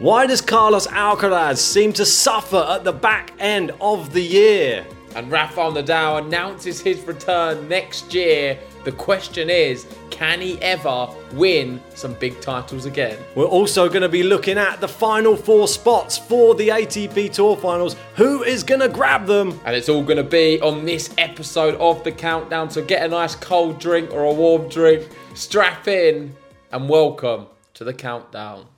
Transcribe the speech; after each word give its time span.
Why 0.00 0.28
does 0.28 0.40
Carlos 0.40 0.86
Alcaraz 0.86 1.58
seem 1.58 1.92
to 1.94 2.06
suffer 2.06 2.64
at 2.70 2.84
the 2.84 2.92
back 2.92 3.32
end 3.40 3.72
of 3.80 4.12
the 4.12 4.22
year? 4.22 4.86
And 5.16 5.28
Rafael 5.28 5.72
Nadal 5.72 6.24
announces 6.24 6.80
his 6.80 7.00
return 7.00 7.66
next 7.66 8.14
year. 8.14 8.60
The 8.84 8.92
question 8.92 9.50
is, 9.50 9.88
can 10.10 10.40
he 10.40 10.56
ever 10.62 11.08
win 11.32 11.82
some 11.96 12.14
big 12.14 12.40
titles 12.40 12.84
again? 12.84 13.18
We're 13.34 13.46
also 13.46 13.88
going 13.88 14.02
to 14.02 14.08
be 14.08 14.22
looking 14.22 14.56
at 14.56 14.80
the 14.80 14.86
final 14.86 15.34
four 15.34 15.66
spots 15.66 16.16
for 16.16 16.54
the 16.54 16.68
ATP 16.68 17.32
Tour 17.32 17.56
Finals. 17.56 17.96
Who 18.14 18.44
is 18.44 18.62
going 18.62 18.82
to 18.82 18.88
grab 18.88 19.26
them? 19.26 19.58
And 19.64 19.74
it's 19.74 19.88
all 19.88 20.04
going 20.04 20.18
to 20.18 20.22
be 20.22 20.60
on 20.60 20.84
this 20.84 21.12
episode 21.18 21.74
of 21.74 22.04
the 22.04 22.12
countdown. 22.12 22.70
So 22.70 22.84
get 22.84 23.04
a 23.04 23.08
nice 23.08 23.34
cold 23.34 23.80
drink 23.80 24.12
or 24.12 24.26
a 24.26 24.32
warm 24.32 24.68
drink, 24.68 25.08
strap 25.34 25.88
in, 25.88 26.36
and 26.70 26.88
welcome 26.88 27.48
to 27.74 27.82
the 27.82 27.92
countdown. 27.92 28.68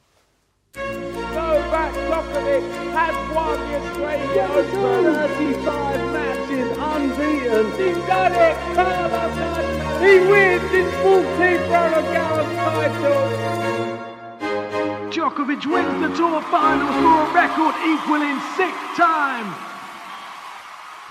Novak 1.91 2.24
Djokovic 2.30 2.62
has 2.92 3.16
won 3.34 3.58
the 3.69 3.74
Australian 3.77 4.50
Open. 4.50 5.05
35 5.05 6.12
matches 6.12 6.70
unbeaten. 6.78 7.66
He's 7.78 8.00
done 8.06 8.32
it. 8.32 8.56
Carlos 8.75 9.12
Alcaraz. 9.12 9.64
He 10.00 10.14
wins 10.31 10.70
his 10.70 10.91
14th 11.03 11.64
Roland 11.70 12.09
Garros 12.14 12.53
title. 12.56 13.26
Djokovic 15.10 15.64
wins 15.66 15.97
the 16.00 16.10
Tour 16.16 16.41
Finals 16.42 16.97
for 17.03 17.16
a 17.22 17.34
record 17.34 17.75
equaling 17.84 18.38
six 18.56 18.72
times. 18.97 19.54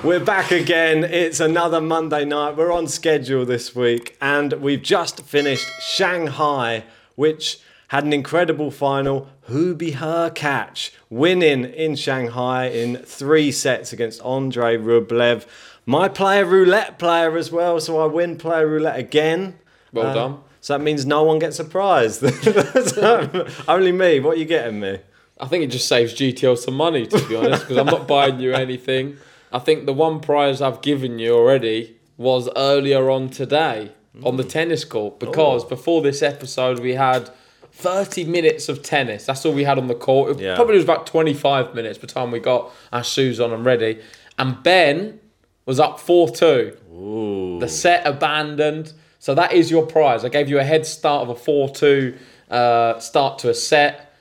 We're 0.01 0.23
back 0.23 0.51
again. 0.51 1.03
It's 1.03 1.41
another 1.41 1.81
Monday 1.81 2.23
night. 2.23 2.55
We're 2.55 2.71
on 2.71 2.87
schedule 2.87 3.45
this 3.45 3.75
week, 3.75 4.15
and 4.21 4.53
we've 4.53 4.81
just 4.81 5.23
finished 5.23 5.69
Shanghai, 5.81 6.85
which 7.15 7.59
had 7.89 8.03
an 8.03 8.13
incredible 8.13 8.71
final. 8.71 9.29
Hubie 9.49 9.93
Hurkacz? 9.93 10.91
winning 11.09 11.65
in 11.65 11.95
Shanghai 11.95 12.65
in 12.65 12.97
three 12.97 13.51
sets 13.51 13.91
against 13.91 14.21
Andre 14.21 14.77
Rublev. 14.77 15.45
My 15.85 16.07
player 16.07 16.45
roulette 16.45 16.99
player 16.99 17.35
as 17.37 17.51
well, 17.51 17.79
so 17.79 17.99
I 17.99 18.05
win 18.05 18.37
player 18.37 18.67
roulette 18.67 18.99
again. 18.99 19.57
Well 19.91 20.07
Uh, 20.07 20.13
done. 20.13 20.39
So 20.61 20.77
that 20.77 20.83
means 20.83 21.05
no 21.05 21.23
one 21.23 21.39
gets 21.39 21.59
a 21.59 21.63
prize. 21.63 22.21
only 23.67 23.91
me. 23.91 24.19
What 24.19 24.35
are 24.35 24.39
you 24.39 24.45
getting 24.45 24.79
me? 24.79 24.99
I 25.39 25.47
think 25.47 25.63
it 25.63 25.67
just 25.67 25.87
saves 25.87 26.13
GTL 26.13 26.57
some 26.57 26.75
money, 26.75 27.07
to 27.07 27.27
be 27.27 27.35
honest, 27.35 27.63
because 27.63 27.77
I'm 27.77 27.85
not 27.85 28.07
buying 28.07 28.39
you 28.41 28.53
anything. 28.53 29.17
I 29.53 29.59
think 29.59 29.85
the 29.85 29.93
one 29.93 30.19
prize 30.19 30.61
I've 30.61 30.81
given 30.81 31.17
you 31.17 31.33
already 31.33 31.97
was 32.17 32.49
earlier 32.57 33.09
on 33.09 33.29
today 33.29 33.93
on 34.21 34.35
the 34.35 34.43
tennis 34.43 34.83
court 34.83 35.17
because 35.19 35.63
before 35.63 36.01
this 36.01 36.21
episode 36.21 36.79
we 36.79 36.95
had 36.95 37.29
30 37.79 38.25
minutes 38.25 38.67
of 38.69 38.81
tennis. 38.83 39.25
That's 39.25 39.45
all 39.45 39.53
we 39.53 39.63
had 39.63 39.77
on 39.77 39.87
the 39.87 39.95
court. 39.95 40.31
It 40.31 40.39
Yeah. 40.41 40.55
probably 40.55 40.75
was 40.75 40.83
about 40.83 41.07
25 41.07 41.73
minutes 41.73 41.97
by 41.97 42.07
the 42.07 42.13
time 42.13 42.31
we 42.31 42.39
got 42.39 42.71
our 42.91 43.03
shoes 43.03 43.39
on 43.39 43.51
and 43.53 43.63
ready. 43.65 43.99
And 44.37 44.61
Ben 44.63 45.19
was 45.65 45.79
up 45.79 45.99
4 45.99 46.29
2. 46.29 47.57
The 47.61 47.67
set 47.69 48.05
abandoned. 48.05 48.93
So 49.19 49.33
that 49.35 49.53
is 49.53 49.69
your 49.71 49.85
prize. 49.85 50.23
I 50.25 50.29
gave 50.29 50.49
you 50.49 50.59
a 50.59 50.63
head 50.63 50.85
start 50.85 51.23
of 51.23 51.29
a 51.29 51.35
4 51.35 51.69
2 51.69 52.15
uh, 52.51 52.99
start 52.99 53.39
to 53.39 53.49
a 53.49 53.53
set 53.53 54.13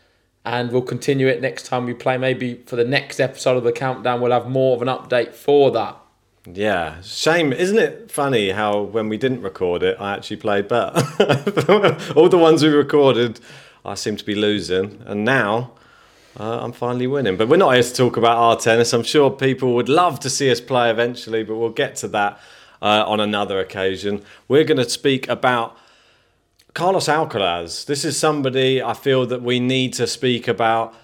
and 0.45 0.71
we'll 0.73 0.83
continue 0.83 1.27
it 1.27 1.41
next 1.41 1.67
time 1.67 1.85
we 1.85 1.95
play. 1.95 2.17
Maybe 2.17 2.63
for 2.67 2.77
the 2.77 2.85
next 2.85 3.21
episode 3.21 3.57
of 3.57 3.65
the 3.65 3.73
countdown, 3.73 4.21
we'll 4.21 4.33
have 4.33 4.49
more 4.49 4.77
of 4.77 4.83
an 4.83 4.89
update 4.89 5.35
for 5.35 5.71
that. 5.73 5.97
Yeah, 6.55 7.03
shame, 7.03 7.53
isn't 7.53 7.79
it 7.79 8.11
funny 8.11 8.51
how 8.51 8.81
when 8.81 9.09
we 9.09 9.19
didn't 9.19 9.43
record 9.43 9.83
it, 9.83 9.99
I 10.01 10.15
actually 10.15 10.39
played 10.39 10.67
better. 10.67 10.97
All 12.17 12.29
the 12.29 12.39
ones 12.39 12.63
we 12.63 12.71
recorded, 12.71 13.39
I 13.85 13.95
seem 13.95 14.17
to 14.17 14.25
be 14.25 14.35
losing, 14.35 15.03
and 15.05 15.27
now 15.27 15.73
uh, 16.41 16.61
I'm 16.63 16.73
finally 16.73 17.07
winning. 17.07 17.37
But 17.37 17.49
we're 17.49 17.59
not 17.59 17.75
here 17.75 17.83
to 17.83 17.93
talk 17.93 18.17
about 18.17 18.39
our 18.39 18.57
tennis. 18.57 18.95
I'm 18.95 19.03
sure 19.03 19.31
people 19.31 19.75
would 19.75 19.91
love 19.91 20.21
to 20.21 20.31
see 20.31 20.51
us 20.51 20.61
play 20.61 20.91
eventually, 20.91 21.43
but 21.43 21.57
we'll 21.57 21.69
get 21.71 21.97
to 21.97 22.09
that 22.09 22.41
uh, 22.81 23.05
on 23.07 23.21
another 23.21 23.61
occasion. 23.61 24.23
We're 24.47 24.65
going 24.65 24.79
to 24.79 24.89
speak 24.89 25.29
about 25.29 25.77
Carlos 26.73 27.09
Alcaraz. 27.09 27.85
This 27.85 28.07
is 28.07 28.19
somebody 28.19 28.83
I 28.83 28.95
feel 28.95 29.27
that 29.27 29.43
we 29.43 29.61
need 29.61 29.93
to 29.95 30.07
speak 30.07 30.49
about. 30.49 30.95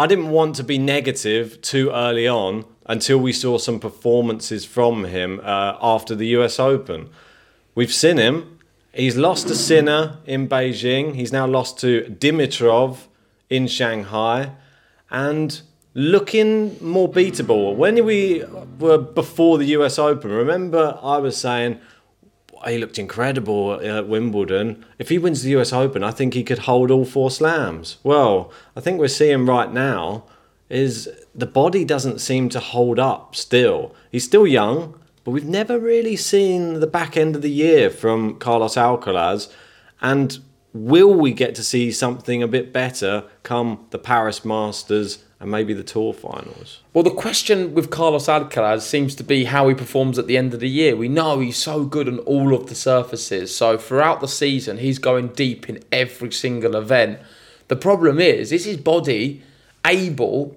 I 0.00 0.06
didn't 0.06 0.30
want 0.30 0.56
to 0.56 0.64
be 0.64 0.78
negative 0.78 1.60
too 1.60 1.90
early 1.90 2.26
on 2.26 2.64
until 2.86 3.18
we 3.18 3.34
saw 3.34 3.58
some 3.58 3.78
performances 3.78 4.64
from 4.64 5.04
him 5.04 5.42
uh, 5.44 5.76
after 5.82 6.14
the 6.14 6.28
US 6.38 6.58
Open. 6.58 7.10
We've 7.74 7.92
seen 7.92 8.16
him. 8.16 8.60
He's 8.94 9.18
lost 9.18 9.48
to 9.48 9.54
Sinner 9.54 10.16
in 10.24 10.48
Beijing. 10.48 11.16
He's 11.16 11.32
now 11.32 11.46
lost 11.46 11.78
to 11.80 12.04
Dimitrov 12.04 13.08
in 13.50 13.66
Shanghai. 13.66 14.52
And 15.10 15.60
looking 15.92 16.82
more 16.82 17.10
beatable. 17.12 17.76
When 17.76 18.02
we 18.02 18.42
were 18.78 18.96
before 18.96 19.58
the 19.58 19.66
US 19.76 19.98
Open, 19.98 20.30
remember 20.30 20.98
I 21.02 21.18
was 21.18 21.36
saying, 21.36 21.78
he 22.66 22.78
looked 22.78 22.98
incredible 22.98 23.80
at 23.80 24.08
Wimbledon. 24.08 24.84
If 24.98 25.08
he 25.08 25.18
wins 25.18 25.42
the 25.42 25.56
US 25.58 25.72
Open, 25.72 26.02
I 26.04 26.10
think 26.10 26.34
he 26.34 26.44
could 26.44 26.60
hold 26.60 26.90
all 26.90 27.04
four 27.04 27.30
slams. 27.30 27.98
Well, 28.02 28.52
I 28.76 28.80
think 28.80 28.98
we're 28.98 29.08
seeing 29.08 29.46
right 29.46 29.72
now 29.72 30.24
is 30.68 31.08
the 31.34 31.46
body 31.46 31.84
doesn't 31.84 32.20
seem 32.20 32.48
to 32.50 32.60
hold 32.60 32.98
up 32.98 33.34
still. 33.34 33.94
He's 34.10 34.24
still 34.24 34.46
young, 34.46 34.98
but 35.24 35.32
we've 35.32 35.44
never 35.44 35.78
really 35.78 36.16
seen 36.16 36.80
the 36.80 36.86
back 36.86 37.16
end 37.16 37.36
of 37.36 37.42
the 37.42 37.50
year 37.50 37.90
from 37.90 38.38
Carlos 38.38 38.76
Alcaraz. 38.76 39.52
And 40.00 40.38
will 40.72 41.14
we 41.14 41.32
get 41.32 41.54
to 41.56 41.64
see 41.64 41.90
something 41.90 42.42
a 42.42 42.48
bit 42.48 42.72
better 42.72 43.24
come 43.42 43.86
the 43.90 43.98
Paris 43.98 44.44
Masters 44.44 45.24
and 45.40 45.50
maybe 45.50 45.72
the 45.74 45.82
Tour 45.82 46.12
finals? 46.12 46.82
Well, 46.92 47.02
the 47.02 47.10
question 47.10 47.74
with 47.74 47.90
Carlos 47.90 48.26
Alcaraz 48.26 48.82
seems 48.82 49.14
to 49.16 49.24
be 49.24 49.44
how 49.44 49.68
he 49.68 49.74
performs 49.74 50.18
at 50.18 50.26
the 50.26 50.36
end 50.36 50.54
of 50.54 50.60
the 50.60 50.68
year. 50.68 50.94
We 50.94 51.08
know 51.08 51.40
he's 51.40 51.56
so 51.56 51.84
good 51.84 52.08
on 52.08 52.18
all 52.20 52.54
of 52.54 52.66
the 52.68 52.74
surfaces. 52.74 53.54
So 53.54 53.78
throughout 53.78 54.20
the 54.20 54.28
season, 54.28 54.78
he's 54.78 54.98
going 54.98 55.28
deep 55.28 55.68
in 55.68 55.82
every 55.90 56.30
single 56.30 56.76
event. 56.76 57.18
The 57.68 57.76
problem 57.76 58.20
is, 58.20 58.52
is 58.52 58.64
his 58.64 58.76
body 58.76 59.42
able 59.86 60.56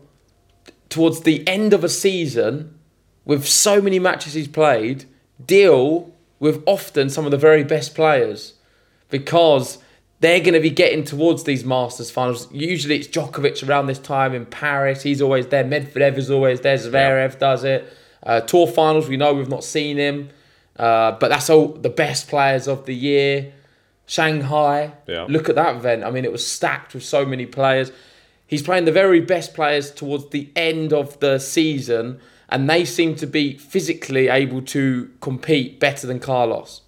towards 0.89 1.21
the 1.21 1.47
end 1.47 1.73
of 1.73 1.83
a 1.83 1.89
season 1.89 2.77
with 3.25 3.47
so 3.47 3.81
many 3.81 3.99
matches 3.99 4.33
he's 4.33 4.47
played 4.47 5.05
deal 5.43 6.13
with 6.39 6.61
often 6.65 7.09
some 7.09 7.25
of 7.25 7.31
the 7.31 7.37
very 7.37 7.63
best 7.63 7.95
players 7.95 8.53
because 9.09 9.77
they're 10.23 10.39
going 10.39 10.53
to 10.53 10.61
be 10.61 10.69
getting 10.69 11.03
towards 11.03 11.43
these 11.43 11.65
Masters 11.65 12.09
finals. 12.09 12.47
Usually 12.49 12.95
it's 12.95 13.09
Djokovic 13.09 13.67
around 13.67 13.87
this 13.87 13.99
time 13.99 14.33
in 14.33 14.45
Paris. 14.45 15.03
He's 15.03 15.21
always 15.21 15.47
there. 15.47 15.65
Medvedev 15.65 16.17
is 16.17 16.31
always 16.31 16.61
there. 16.61 16.77
Zverev 16.77 17.37
does 17.39 17.65
it. 17.65 17.91
Uh, 18.23 18.39
tour 18.39 18.65
finals, 18.65 19.09
we 19.09 19.17
know 19.17 19.33
we've 19.33 19.49
not 19.49 19.65
seen 19.65 19.97
him. 19.97 20.29
Uh, 20.77 21.11
but 21.11 21.27
that's 21.27 21.49
all 21.49 21.67
the 21.67 21.89
best 21.89 22.29
players 22.29 22.69
of 22.69 22.85
the 22.85 22.95
year. 22.95 23.51
Shanghai. 24.05 24.93
Yeah. 25.07 25.25
Look 25.27 25.49
at 25.49 25.55
that 25.55 25.75
event. 25.75 26.05
I 26.05 26.09
mean, 26.09 26.23
it 26.23 26.31
was 26.31 26.47
stacked 26.47 26.93
with 26.93 27.03
so 27.03 27.25
many 27.25 27.45
players. 27.45 27.91
He's 28.47 28.63
playing 28.63 28.85
the 28.85 28.93
very 28.93 29.19
best 29.19 29.53
players 29.53 29.91
towards 29.91 30.29
the 30.29 30.49
end 30.55 30.93
of 30.93 31.19
the 31.19 31.37
season, 31.37 32.21
and 32.47 32.69
they 32.69 32.85
seem 32.85 33.15
to 33.15 33.27
be 33.27 33.57
physically 33.57 34.29
able 34.29 34.61
to 34.61 35.11
compete 35.19 35.81
better 35.81 36.07
than 36.07 36.21
Carlos. 36.21 36.81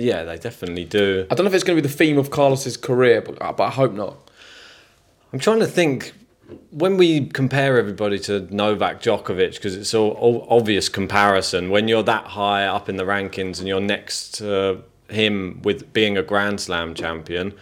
Yeah, 0.00 0.24
they 0.24 0.38
definitely 0.38 0.84
do. 0.84 1.26
I 1.30 1.34
don't 1.34 1.44
know 1.44 1.48
if 1.48 1.54
it's 1.54 1.64
going 1.64 1.76
to 1.76 1.82
be 1.82 1.88
the 1.88 1.94
theme 1.94 2.18
of 2.18 2.30
Carlos's 2.30 2.76
career, 2.76 3.20
but, 3.20 3.40
uh, 3.40 3.52
but 3.52 3.64
I 3.64 3.70
hope 3.70 3.92
not. 3.92 4.30
I'm 5.32 5.38
trying 5.38 5.60
to 5.60 5.66
think 5.66 6.12
when 6.70 6.96
we 6.96 7.26
compare 7.26 7.78
everybody 7.78 8.18
to 8.18 8.52
Novak 8.54 9.00
Djokovic 9.02 9.54
because 9.54 9.76
it's 9.76 9.94
all, 9.94 10.10
all 10.12 10.46
obvious 10.50 10.88
comparison. 10.88 11.70
When 11.70 11.88
you're 11.88 12.02
that 12.02 12.24
high 12.24 12.66
up 12.66 12.88
in 12.88 12.96
the 12.96 13.04
rankings 13.04 13.58
and 13.58 13.68
you're 13.68 13.80
next 13.80 14.32
to 14.38 14.82
him 15.08 15.60
with 15.62 15.92
being 15.92 16.16
a 16.16 16.22
Grand 16.22 16.60
Slam 16.60 16.94
champion, 16.94 17.52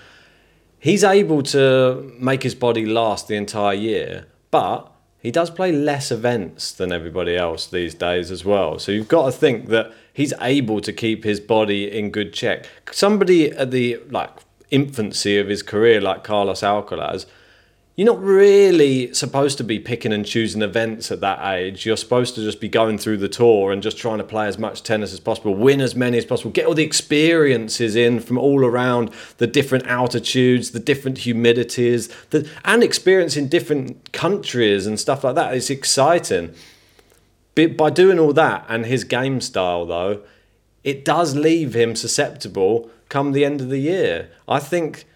he's 0.78 1.04
able 1.04 1.42
to 1.44 2.12
make 2.18 2.42
his 2.42 2.54
body 2.54 2.86
last 2.86 3.28
the 3.28 3.34
entire 3.34 3.74
year, 3.74 4.26
but 4.50 4.90
he 5.20 5.30
does 5.30 5.50
play 5.50 5.72
less 5.72 6.10
events 6.10 6.72
than 6.72 6.92
everybody 6.92 7.36
else 7.36 7.66
these 7.66 7.94
days 7.94 8.30
as 8.30 8.44
well. 8.44 8.78
So 8.78 8.92
you've 8.92 9.08
got 9.08 9.26
to 9.26 9.32
think 9.32 9.66
that 9.68 9.92
he's 10.18 10.34
able 10.40 10.80
to 10.80 10.92
keep 10.92 11.22
his 11.22 11.38
body 11.38 11.88
in 11.96 12.10
good 12.10 12.32
check. 12.34 12.66
Somebody 12.90 13.52
at 13.52 13.70
the 13.70 14.00
like 14.10 14.30
infancy 14.68 15.38
of 15.38 15.46
his 15.46 15.62
career, 15.62 16.00
like 16.00 16.24
Carlos 16.24 16.62
Alcaraz, 16.62 17.24
you're 17.94 18.12
not 18.12 18.20
really 18.20 19.14
supposed 19.14 19.58
to 19.58 19.64
be 19.64 19.78
picking 19.78 20.12
and 20.12 20.26
choosing 20.26 20.60
events 20.60 21.12
at 21.12 21.20
that 21.20 21.38
age. 21.54 21.86
You're 21.86 21.96
supposed 21.96 22.34
to 22.34 22.40
just 22.40 22.60
be 22.60 22.68
going 22.68 22.98
through 22.98 23.18
the 23.18 23.28
tour 23.28 23.70
and 23.70 23.80
just 23.80 23.96
trying 23.96 24.18
to 24.18 24.24
play 24.24 24.48
as 24.48 24.58
much 24.58 24.82
tennis 24.82 25.12
as 25.12 25.20
possible, 25.20 25.54
win 25.54 25.80
as 25.80 25.94
many 25.94 26.18
as 26.18 26.24
possible, 26.24 26.50
get 26.50 26.66
all 26.66 26.74
the 26.74 26.82
experiences 26.82 27.94
in 27.94 28.18
from 28.18 28.38
all 28.38 28.64
around 28.64 29.12
the 29.36 29.46
different 29.46 29.86
altitudes, 29.86 30.72
the 30.72 30.80
different 30.80 31.18
humidities, 31.18 32.12
the, 32.30 32.50
and 32.64 32.82
experience 32.82 33.36
in 33.36 33.46
different 33.46 34.12
countries 34.12 34.84
and 34.84 34.98
stuff 34.98 35.22
like 35.22 35.36
that. 35.36 35.54
It's 35.54 35.70
exciting. 35.70 36.56
By 37.66 37.90
doing 37.90 38.18
all 38.18 38.32
that 38.34 38.64
and 38.68 38.86
his 38.86 39.04
game 39.04 39.40
style, 39.40 39.84
though, 39.84 40.22
it 40.84 41.04
does 41.04 41.34
leave 41.34 41.74
him 41.74 41.96
susceptible 41.96 42.90
come 43.08 43.32
the 43.32 43.44
end 43.44 43.60
of 43.60 43.68
the 43.68 43.78
year. 43.78 44.30
I 44.46 44.60
think 44.60 45.06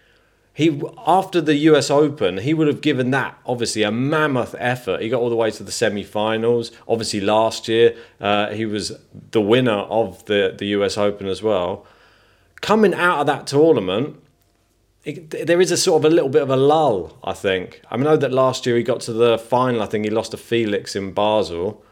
he 0.53 0.81
after 1.05 1.41
the 1.41 1.55
US 1.55 1.89
Open, 1.89 2.37
he 2.37 2.53
would 2.53 2.67
have 2.67 2.81
given 2.81 3.11
that 3.11 3.37
obviously 3.45 3.83
a 3.83 3.91
mammoth 3.91 4.55
effort. 4.59 5.01
He 5.01 5.09
got 5.09 5.21
all 5.21 5.29
the 5.29 5.35
way 5.35 5.51
to 5.51 5.63
the 5.63 5.71
semi-finals. 5.71 6.71
Obviously, 6.87 7.21
last 7.21 7.67
year 7.67 7.95
uh, 8.19 8.51
he 8.51 8.65
was 8.65 8.91
the 9.31 9.41
winner 9.41 9.79
of 9.89 10.25
the 10.25 10.55
the 10.57 10.67
US 10.67 10.97
Open 10.97 11.27
as 11.27 11.41
well. 11.41 11.85
Coming 12.61 12.93
out 12.93 13.19
of 13.19 13.27
that 13.27 13.47
tournament, 13.47 14.21
there 15.03 15.59
is 15.59 15.71
a 15.71 15.77
sort 15.77 16.05
of 16.05 16.11
a 16.11 16.13
little 16.13 16.29
bit 16.29 16.41
of 16.41 16.49
a 16.49 16.55
lull. 16.55 17.17
I 17.23 17.33
think. 17.33 17.81
I 17.89 17.97
know 17.97 18.17
that 18.17 18.31
last 18.31 18.65
year 18.65 18.77
he 18.77 18.83
got 18.83 19.01
to 19.01 19.13
the 19.13 19.37
final. 19.37 19.81
I 19.81 19.87
think 19.87 20.05
he 20.05 20.11
lost 20.11 20.31
to 20.31 20.37
Felix 20.37 20.95
in 20.95 21.13
Basel. 21.13 21.83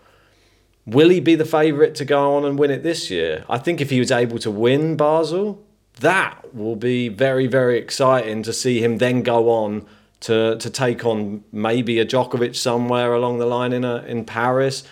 Will 0.92 1.10
he 1.10 1.22
be 1.22 1.36
the 1.36 1.46
favourite 1.46 1.96
to 1.96 2.06
go 2.06 2.36
on 2.36 2.44
and 2.44 2.60
win 2.60 2.70
it 2.70 2.84
this 2.84 3.10
year? 3.10 3.46
I 3.50 3.58
think 3.58 3.80
if 3.80 3.90
he 3.90 4.00
was 4.00 4.12
able 4.12 4.40
to 4.40 4.52
win 4.52 4.98
Basel, 4.98 5.64
that 6.02 6.54
will 6.54 6.76
be 6.76 7.08
very, 7.08 7.48
very 7.48 7.78
exciting 7.78 8.44
to 8.44 8.52
see 8.52 8.84
him 8.84 8.98
then 8.98 9.24
go 9.24 9.50
on 9.50 9.86
to 10.22 10.58
to 10.58 10.70
take 10.70 11.06
on 11.06 11.44
maybe 11.52 11.98
a 12.00 12.06
Djokovic 12.06 12.56
somewhere 12.56 13.14
along 13.14 13.40
the 13.40 13.46
line 13.46 13.72
in 13.72 13.86
a, 13.86 14.04
in 14.04 14.26
Paris. 14.26 14.84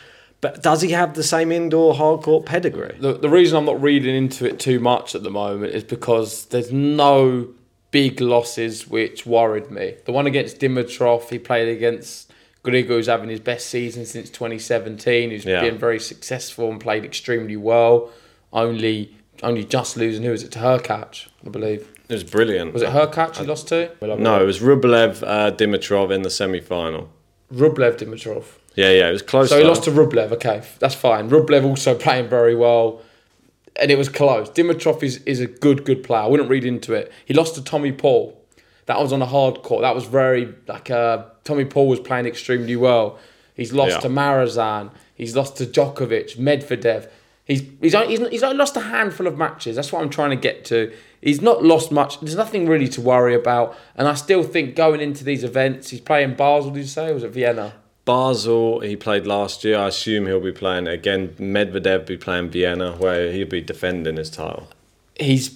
But 0.41 0.63
does 0.63 0.81
he 0.81 0.91
have 0.91 1.15
the 1.15 1.23
same 1.23 1.51
indoor 1.51 1.93
hard 1.93 2.21
court 2.21 2.45
pedigree? 2.45 2.95
The, 2.97 3.13
the 3.13 3.29
reason 3.29 3.57
I'm 3.57 3.65
not 3.65 3.81
reading 3.81 4.15
into 4.15 4.45
it 4.45 4.57
too 4.57 4.79
much 4.79 5.15
at 5.15 5.23
the 5.23 5.29
moment 5.29 5.73
is 5.73 5.83
because 5.83 6.45
there's 6.45 6.71
no 6.71 7.49
big 7.91 8.21
losses 8.21 8.87
which 8.87 9.25
worried 9.25 9.69
me. 9.69 9.95
The 10.05 10.13
one 10.13 10.27
against 10.27 10.59
Dimitrov, 10.59 11.29
he 11.29 11.39
played 11.39 11.67
against 11.67 12.28
Grigor, 12.63 12.87
who's 12.87 13.07
having 13.07 13.29
his 13.29 13.39
best 13.39 13.67
season 13.67 14.05
since 14.05 14.29
2017, 14.29 15.31
who's 15.31 15.45
Yeah. 15.45 15.61
been 15.61 15.77
very 15.77 15.99
successful 15.99 16.69
and 16.69 16.79
played 16.79 17.05
extremely 17.05 17.55
well. 17.55 18.11
Only 18.51 19.15
only 19.41 19.63
just 19.63 19.95
losing, 19.95 20.23
who 20.23 20.31
was 20.31 20.43
it, 20.43 20.51
to 20.51 20.59
her 20.59 20.77
catch, 20.79 21.29
I 21.45 21.49
believe. 21.49 21.87
It 22.09 22.13
was 22.13 22.25
brilliant. 22.25 22.73
Was 22.73 22.81
it 22.81 22.89
her 22.89 23.07
catch 23.07 23.39
he 23.39 23.45
lost 23.45 23.69
to? 23.69 23.91
No, 24.01 24.41
it 24.41 24.45
was 24.45 24.59
Rublev 24.59 25.23
uh, 25.25 25.51
Dimitrov 25.51 26.11
in 26.11 26.23
the 26.23 26.29
semi 26.29 26.59
final. 26.59 27.09
Rublev 27.53 27.97
Dimitrov. 27.97 28.43
Yeah, 28.75 28.91
yeah, 28.91 29.09
it 29.09 29.13
was 29.13 29.21
close. 29.21 29.49
So 29.49 29.57
he 29.57 29.63
lost 29.63 29.83
to 29.85 29.91
Rublev, 29.91 30.31
okay, 30.33 30.61
that's 30.79 30.95
fine. 30.95 31.29
Rublev 31.29 31.63
also 31.63 31.95
playing 31.95 32.27
very 32.27 32.55
well, 32.55 33.01
and 33.81 33.91
it 33.91 33.97
was 33.97 34.09
close. 34.09 34.49
Dimitrov 34.49 35.03
is, 35.03 35.17
is 35.25 35.39
a 35.39 35.47
good, 35.47 35.85
good 35.85 36.03
player. 36.03 36.21
I 36.23 36.27
wouldn't 36.27 36.49
read 36.49 36.65
into 36.65 36.93
it. 36.93 37.11
He 37.25 37.33
lost 37.33 37.55
to 37.55 37.63
Tommy 37.63 37.91
Paul. 37.91 38.38
That 38.89 38.99
was 38.99 39.13
on 39.13 39.21
a 39.21 39.25
hard 39.27 39.61
court. 39.61 39.83
That 39.83 39.93
was 39.93 40.05
very, 40.05 40.51
like, 40.67 40.89
uh, 40.89 41.25
Tommy 41.43 41.63
Paul 41.63 41.87
was 41.87 41.99
playing 41.99 42.25
extremely 42.25 42.75
well. 42.75 43.19
He's 43.53 43.71
lost 43.71 43.91
Yeah. 43.91 43.99
to 43.99 44.09
Marozsan. 44.09 44.89
He's 45.13 45.35
lost 45.35 45.57
to 45.57 45.65
Djokovic, 45.67 46.37
Medvedev. 46.37 47.07
He's, 47.45 47.61
he's, 47.81 47.93
only, 47.93 48.15
he's, 48.17 48.27
he's 48.29 48.41
only 48.43 48.57
lost 48.57 48.75
a 48.77 48.79
handful 48.81 49.27
of 49.27 49.37
matches. 49.37 49.75
That's 49.75 49.91
what 49.91 50.01
I'm 50.01 50.09
trying 50.09 50.31
to 50.31 50.35
get 50.35 50.65
to. 50.65 50.91
He's 51.21 51.39
not 51.39 51.63
lost 51.63 51.91
much. 51.91 52.19
There's 52.19 52.35
nothing 52.35 52.67
really 52.67 52.87
to 52.89 52.99
worry 53.01 53.35
about. 53.35 53.77
And 53.95 54.07
I 54.07 54.15
still 54.15 54.41
think 54.41 54.75
going 54.75 55.01
into 55.01 55.23
these 55.23 55.43
events, 55.43 55.91
he's 55.91 56.01
playing 56.01 56.33
Basel, 56.33 56.71
did 56.71 56.79
you 56.79 56.85
say? 56.87 57.09
Or 57.09 57.13
was 57.13 57.23
it 57.23 57.29
Vienna? 57.31 57.73
Basel, 58.05 58.79
he 58.79 58.95
played 58.95 59.27
last 59.27 59.63
year. 59.63 59.77
I 59.77 59.87
assume 59.89 60.25
he'll 60.25 60.39
be 60.39 60.51
playing 60.51 60.87
again. 60.87 61.35
Medvedev 61.37 62.07
be 62.07 62.17
playing 62.17 62.49
Vienna, 62.49 62.93
where 62.93 63.31
he'll 63.31 63.47
be 63.47 63.61
defending 63.61 64.17
his 64.17 64.31
title. 64.31 64.67
he's 65.19 65.55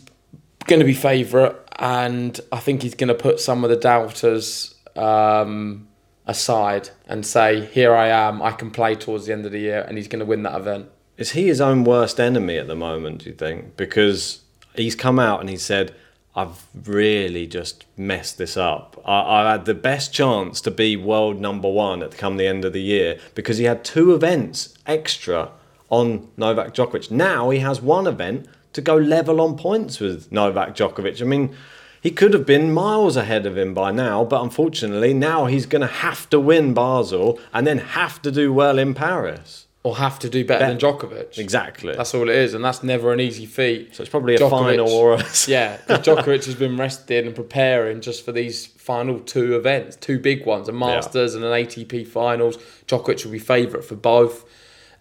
going 0.68 0.80
to 0.80 0.86
be 0.86 0.94
favourite, 0.94 1.56
and 1.80 2.40
I 2.52 2.60
think 2.60 2.82
he's 2.82 2.96
going 2.96 3.10
to 3.10 3.16
put 3.16 3.40
some 3.40 3.64
of 3.64 3.70
the 3.70 3.76
doubters 3.76 4.76
um, 4.96 5.88
aside 6.26 6.90
and 7.08 7.26
say, 7.26 7.66
"Here 7.66 7.94
I 7.94 8.08
am. 8.08 8.42
I 8.42 8.52
can 8.52 8.72
play 8.72 8.96
towards 8.96 9.26
the 9.26 9.34
end 9.34 9.46
of 9.46 9.52
the 9.52 9.60
year," 9.60 9.82
and 9.88 9.98
he's 9.98 10.08
going 10.08 10.20
to 10.20 10.26
win 10.26 10.44
that 10.44 10.56
event. 10.56 10.90
Is 11.18 11.32
he 11.32 11.48
his 11.48 11.62
own 11.62 11.84
worst 11.84 12.20
enemy 12.20 12.58
at 12.58 12.68
the 12.68 12.76
moment, 12.76 13.20
do 13.20 13.30
you 13.30 13.36
think? 13.36 13.78
Because 13.78 14.42
he's 14.76 14.96
come 14.96 15.20
out 15.20 15.40
and 15.42 15.50
he 15.50 15.58
said, 15.58 15.94
I've 16.36 16.66
really 16.74 17.46
just 17.46 17.86
messed 17.96 18.40
this 18.40 18.58
up. 18.58 19.00
I, 19.06 19.22
I 19.22 19.52
had 19.52 19.66
the 19.66 19.76
best 19.76 20.14
chance 20.14 20.60
to 20.62 20.72
be 20.72 20.98
world 20.98 21.40
number 21.40 21.70
one 21.70 22.02
at 22.02 22.18
come 22.18 22.38
the 22.38 22.48
end 22.48 22.66
of 22.66 22.74
the 22.74 22.82
year 22.82 23.20
because 23.36 23.60
he 23.60 23.66
had 23.66 23.84
two 23.84 24.14
events 24.16 24.76
extra 24.88 25.52
on 25.90 26.30
Novak 26.38 26.74
Djokovic. 26.74 27.12
Now 27.12 27.52
he 27.52 27.60
has 27.60 27.82
one 27.82 28.08
event 28.08 28.48
to 28.74 28.82
go 28.82 28.96
level 28.96 29.40
on 29.42 29.58
points 29.58 30.00
with 30.00 30.32
Novak 30.32 30.76
Djokovic. 30.76 31.22
I 31.22 31.26
mean, 31.26 31.56
he 32.02 32.12
could 32.12 32.34
have 32.34 32.46
been 32.46 32.74
miles 32.74 33.16
ahead 33.16 33.46
of 33.46 33.58
him 33.58 33.74
by 33.74 33.92
now, 33.92 34.26
but 34.26 34.42
unfortunately, 34.42 35.14
now 35.14 35.46
he's 35.46 35.66
going 35.66 35.82
to 35.82 35.88
have 35.88 36.30
to 36.32 36.40
win 36.40 36.74
Basel 36.74 37.40
and 37.54 37.66
then 37.66 37.78
have 37.78 38.22
to 38.24 38.32
do 38.32 38.52
well 38.52 38.78
in 38.78 38.94
Paris. 38.94 39.68
Or 39.86 39.98
have 39.98 40.18
to 40.20 40.30
do 40.30 40.46
better 40.46 40.66
than 40.66 40.78
Djokovic. 40.78 41.38
Exactly. 41.38 41.94
That's 41.94 42.14
all 42.16 42.30
it 42.30 42.36
is, 42.36 42.54
and 42.54 42.64
that's 42.64 42.84
never 42.84 43.12
an 43.12 43.20
easy 43.20 43.46
feat. 43.46 43.94
So 43.96 44.02
it's 44.04 44.10
probably 44.10 44.36
a 44.36 44.50
final 44.50 44.90
or 44.90 45.16
a- 45.16 45.18
yeah, 45.48 45.78
Djokovic 45.88 46.46
has 46.46 46.56
been 46.56 46.78
resting 46.78 47.26
and 47.28 47.36
preparing 47.36 48.00
just 48.00 48.24
for 48.24 48.32
these 48.32 48.66
final 48.66 49.20
two 49.20 49.58
events, 49.58 49.98
two 49.98 50.20
big 50.20 50.46
ones, 50.46 50.70
a 50.70 50.72
Masters 50.72 51.36
and 51.36 51.44
an 51.44 51.52
ATP 51.52 52.08
Finals. 52.08 52.58
Djokovic 52.88 53.26
will 53.26 53.34
be 53.34 53.40
favourite 53.40 53.86
for 53.86 53.96
both, 53.98 54.46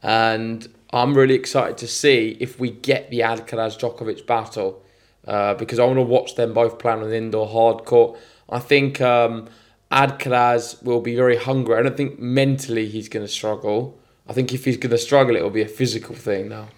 and 0.03 0.67
I'm 0.93 1.15
really 1.15 1.35
excited 1.35 1.79
to 1.79 1.89
see 1.89 2.37
if 2.41 2.61
we 2.61 2.71
get 2.71 3.11
the 3.11 3.21
Alcaraz 3.21 3.79
Djokovic 3.79 4.27
battle 4.27 4.83
uh, 5.27 5.55
because 5.55 5.79
I 5.79 5.85
want 5.85 5.97
to 5.99 6.03
watch 6.03 6.35
them 6.35 6.53
both 6.53 6.79
play 6.79 6.93
on 6.93 7.03
an 7.03 7.13
indoor 7.13 7.49
hard 7.49 7.85
court. 7.85 8.19
I 8.51 8.59
think 8.59 9.01
um, 9.01 9.49
Alcaraz 9.91 10.83
will 10.83 11.01
be 11.01 11.15
very 11.17 11.37
hungry. 11.37 11.77
I 11.79 11.83
don't 11.83 11.97
think 11.97 12.19
mentally 12.19 12.89
he's 12.89 13.09
going 13.09 13.25
to 13.25 13.33
struggle. 13.33 13.99
I 14.29 14.33
think 14.33 14.53
if 14.53 14.65
he's 14.65 14.77
going 14.77 14.91
to 14.91 14.99
struggle, 14.99 15.37
it 15.37 15.43
will 15.43 15.51
be 15.51 15.63
a 15.63 15.69
physical 15.69 16.15
thing 16.15 16.49
now. 16.49 16.69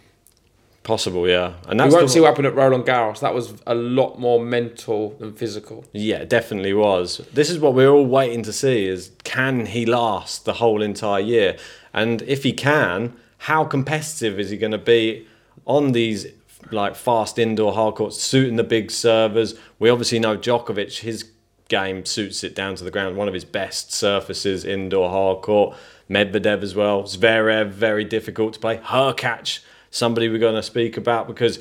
Possible, 0.85 1.27
yeah. 1.27 1.55
And 1.67 1.81
We 1.81 1.89
won't 1.89 2.03
the- 2.03 2.09
see 2.09 2.21
what 2.21 2.27
happened 2.29 2.47
at 2.47 2.55
Roland 2.55 2.85
Garros. 2.85 3.21
That 3.21 3.35
was 3.35 3.55
a 3.67 3.75
lot 3.75 4.21
more 4.21 4.39
mental 4.45 5.11
than 5.19 5.33
physical. 5.33 5.85
Yeah, 5.93 6.25
definitely 6.25 6.75
was. 6.75 7.23
This 7.33 7.49
is 7.49 7.59
what 7.59 7.73
we're 7.75 7.89
all 7.91 8.05
waiting 8.07 8.43
to 8.43 8.53
see 8.53 8.87
is 8.87 9.11
can 9.25 9.65
he 9.67 9.87
last 9.87 10.45
the 10.45 10.55
whole 10.55 10.83
entire 10.83 11.21
year? 11.21 11.57
And 11.95 12.21
if 12.23 12.43
he 12.43 12.53
can, 12.53 13.15
how 13.45 13.63
competitive 13.63 14.41
is 14.41 14.49
he 14.49 14.57
going 14.57 14.73
to 14.73 14.79
be 14.79 15.27
on 15.67 15.93
these 15.93 16.27
like 16.73 16.97
fast 16.97 17.39
indoor 17.39 17.75
hard 17.75 17.95
courts 17.95 18.23
suiting 18.23 18.57
the 18.57 18.65
big 18.65 18.91
servers? 18.91 19.55
We 19.79 19.91
obviously 19.91 20.19
know 20.19 20.39
Djokovic 20.39 21.01
his 21.01 21.31
game 21.69 22.07
suits 22.07 22.43
it 22.43 22.55
down 22.55 22.77
to 22.77 22.85
the 22.85 22.91
ground, 22.91 23.19
one 23.19 23.29
of 23.29 23.35
his 23.35 23.45
best 23.45 23.93
surfaces 23.93 24.65
indoor 24.65 25.11
hard 25.11 25.43
court. 25.43 25.77
Medvedev 26.09 26.63
as 26.63 26.75
well. 26.75 27.03
Zverev 27.03 27.69
very 27.69 28.03
difficult 28.03 28.55
to 28.55 28.61
play. 28.61 28.79
Hurkacz 28.79 29.59
somebody 29.91 30.31
we're 30.31 30.39
going 30.39 30.55
to 30.55 30.63
speak 30.63 30.97
about 30.97 31.27
because 31.27 31.59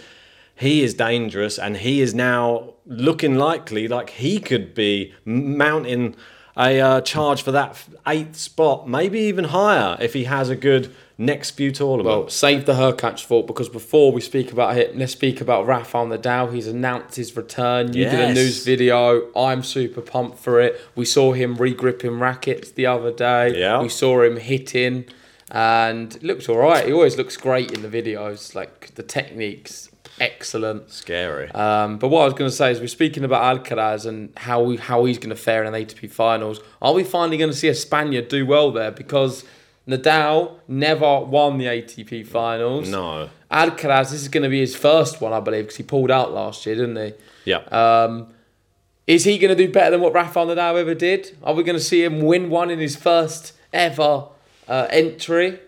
he 0.55 0.83
is 0.83 0.93
dangerous, 0.93 1.59
and 1.59 1.75
he 1.75 1.99
is 1.99 2.13
now 2.13 2.75
looking 2.85 3.35
likely 3.35 3.89
like 3.89 4.11
he 4.11 4.39
could 4.39 4.73
be 4.73 5.13
mounting 5.25 6.15
a 6.55 6.79
uh, 6.79 7.01
charge 7.01 7.41
for 7.41 7.51
that 7.51 7.83
eighth 8.07 8.35
spot, 8.35 8.87
maybe 8.87 9.19
even 9.19 9.45
higher 9.45 9.97
if 9.99 10.13
he 10.13 10.25
has 10.25 10.49
a 10.49 10.55
good 10.55 10.93
next 11.17 11.51
few 11.51 11.71
Well, 12.05 12.29
save 12.29 12.65
the 12.65 12.73
Hurkacz 12.73 13.23
thought 13.25 13.47
because 13.47 13.69
before 13.69 14.11
we 14.11 14.21
speak 14.21 14.51
about 14.51 14.77
it, 14.77 14.97
let's 14.97 15.11
speak 15.11 15.41
about 15.41 15.65
Rafael 15.65 16.07
Nadal. 16.07 16.53
He's 16.53 16.67
announced 16.67 17.15
his 17.15 17.35
return. 17.35 17.93
You 17.93 18.05
did 18.05 18.19
a 18.19 18.33
news 18.33 18.63
video. 18.63 19.31
I'm 19.35 19.63
super 19.63 20.01
pumped 20.01 20.39
for 20.39 20.59
it. 20.59 20.79
We 20.95 21.05
saw 21.05 21.33
him 21.33 21.55
re-gripping 21.55 22.19
rackets 22.19 22.71
the 22.71 22.85
other 22.85 23.11
day. 23.11 23.59
Yeah. 23.59 23.81
We 23.81 23.89
saw 23.89 24.21
him 24.21 24.37
hitting, 24.37 25.05
and 25.49 26.15
it 26.15 26.23
looks 26.23 26.49
all 26.49 26.57
right. 26.57 26.85
He 26.85 26.93
always 26.93 27.17
looks 27.17 27.37
great 27.37 27.71
in 27.71 27.81
the 27.81 27.89
videos. 27.89 28.55
Like 28.55 28.95
the 28.95 29.03
techniques, 29.03 29.89
excellent. 30.19 30.89
Scary. 30.89 31.49
Um, 31.51 31.97
but 31.97 32.09
what 32.09 32.21
I 32.21 32.25
was 32.25 32.33
going 32.33 32.49
to 32.49 32.55
say 32.55 32.71
is 32.71 32.79
we're 32.79 32.87
speaking 32.87 33.23
about 33.23 33.63
Alcaraz 33.63 34.05
and 34.05 34.31
how 34.37 34.61
we, 34.61 34.77
how 34.77 35.05
he's 35.05 35.17
going 35.17 35.29
to 35.29 35.35
fare 35.35 35.63
in 35.63 35.73
the 35.73 35.79
ATP 35.79 36.11
finals. 36.11 36.59
Are 36.81 36.93
we 36.93 37.03
finally 37.03 37.37
going 37.37 37.51
to 37.51 37.55
see 37.55 37.67
a 37.67 37.75
Spaniard 37.75 38.27
do 38.27 38.45
well 38.45 38.71
there? 38.71 38.91
Because 38.91 39.43
Nadal 39.87 40.59
never 40.67 41.19
won 41.21 41.57
the 41.57 41.65
ATP 41.65 42.25
finals. 42.27 42.89
no. 42.89 43.29
Alcaraz, 43.51 44.09
this 44.09 44.21
is 44.23 44.29
going 44.29 44.43
to 44.43 44.49
be 44.49 44.59
his 44.59 44.75
first 44.75 45.21
one, 45.21 45.31
I 45.31 45.39
believe, 45.39 45.65
because 45.65 45.77
he 45.77 45.83
pulled 45.83 46.09
out 46.09 46.33
last 46.33 46.65
year, 46.65 46.73
didn't 46.73 46.95
he? 46.95 47.13
Yeah. 47.45 47.57
Um, 47.57 48.33
is 49.05 49.25
he 49.25 49.37
going 49.37 49.55
to 49.55 49.67
do 49.67 49.71
better 49.71 49.91
than 49.91 50.01
what 50.01 50.13
Rafael 50.13 50.47
Nadal 50.47 50.79
ever 50.79 50.95
did? 50.95 51.37
Are 51.43 51.53
we 51.53 51.61
going 51.63 51.77
to 51.77 51.83
see 51.83 52.03
him 52.03 52.21
win 52.21 52.49
one 52.49 52.71
in 52.71 52.79
his 52.79 52.95
first 52.95 53.53
ever 53.71 54.25
uh, 54.67 54.87
entry? 54.89 55.59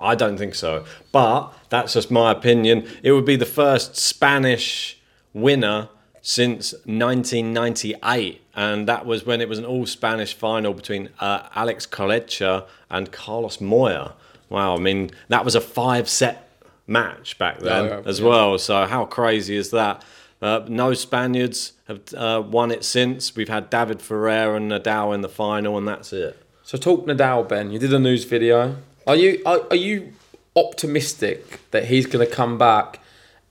I 0.00 0.14
don't 0.14 0.36
think 0.36 0.54
so. 0.54 0.84
But 1.12 1.52
that's 1.68 1.94
just 1.94 2.10
my 2.10 2.32
opinion. 2.32 2.88
It 3.02 3.12
would 3.12 3.24
be 3.24 3.36
the 3.36 3.46
first 3.46 3.96
Spanish 3.96 4.98
winner 5.32 5.88
since 6.22 6.72
1998. 6.84 8.40
And 8.54 8.88
that 8.88 9.04
was 9.04 9.26
when 9.26 9.40
it 9.40 9.48
was 9.48 9.58
an 9.58 9.64
all 9.64 9.86
Spanish 9.86 10.34
final 10.34 10.72
between 10.72 11.10
uh, 11.20 11.48
Alex 11.54 11.86
Corretja 11.86 12.66
and 12.90 13.12
Carlos 13.12 13.60
Moya. 13.60 14.14
Wow, 14.48 14.76
I 14.76 14.78
mean, 14.78 15.10
that 15.28 15.44
was 15.44 15.54
a 15.54 15.60
five 15.60 16.08
set 16.08 16.48
match 16.86 17.38
back 17.38 17.60
then 17.60 17.86
yeah, 17.86 18.02
as 18.06 18.20
yeah. 18.20 18.28
well. 18.28 18.58
So, 18.58 18.86
how 18.86 19.04
crazy 19.04 19.56
is 19.56 19.70
that? 19.70 20.04
Uh, 20.40 20.64
no 20.68 20.92
Spaniards 20.92 21.72
have 21.88 22.00
uh, 22.14 22.42
won 22.46 22.70
it 22.70 22.84
since. 22.84 23.34
We've 23.34 23.48
had 23.48 23.70
David 23.70 24.02
Ferrer 24.02 24.56
and 24.56 24.70
Nadal 24.70 25.14
in 25.14 25.22
the 25.22 25.28
final, 25.28 25.78
and 25.78 25.88
that's 25.88 26.12
it. 26.12 26.38
So 26.62 26.78
talk 26.78 27.06
Nadal, 27.06 27.48
Ben. 27.48 27.70
You 27.70 27.78
did 27.78 27.92
a 27.92 27.98
news 27.98 28.24
video. 28.24 28.76
Are 29.06 29.16
you 29.16 29.42
are, 29.44 29.60
are 29.70 29.76
you 29.76 30.12
optimistic 30.56 31.60
that 31.70 31.86
he's 31.86 32.06
going 32.06 32.26
to 32.26 32.32
come 32.32 32.58
back 32.58 33.00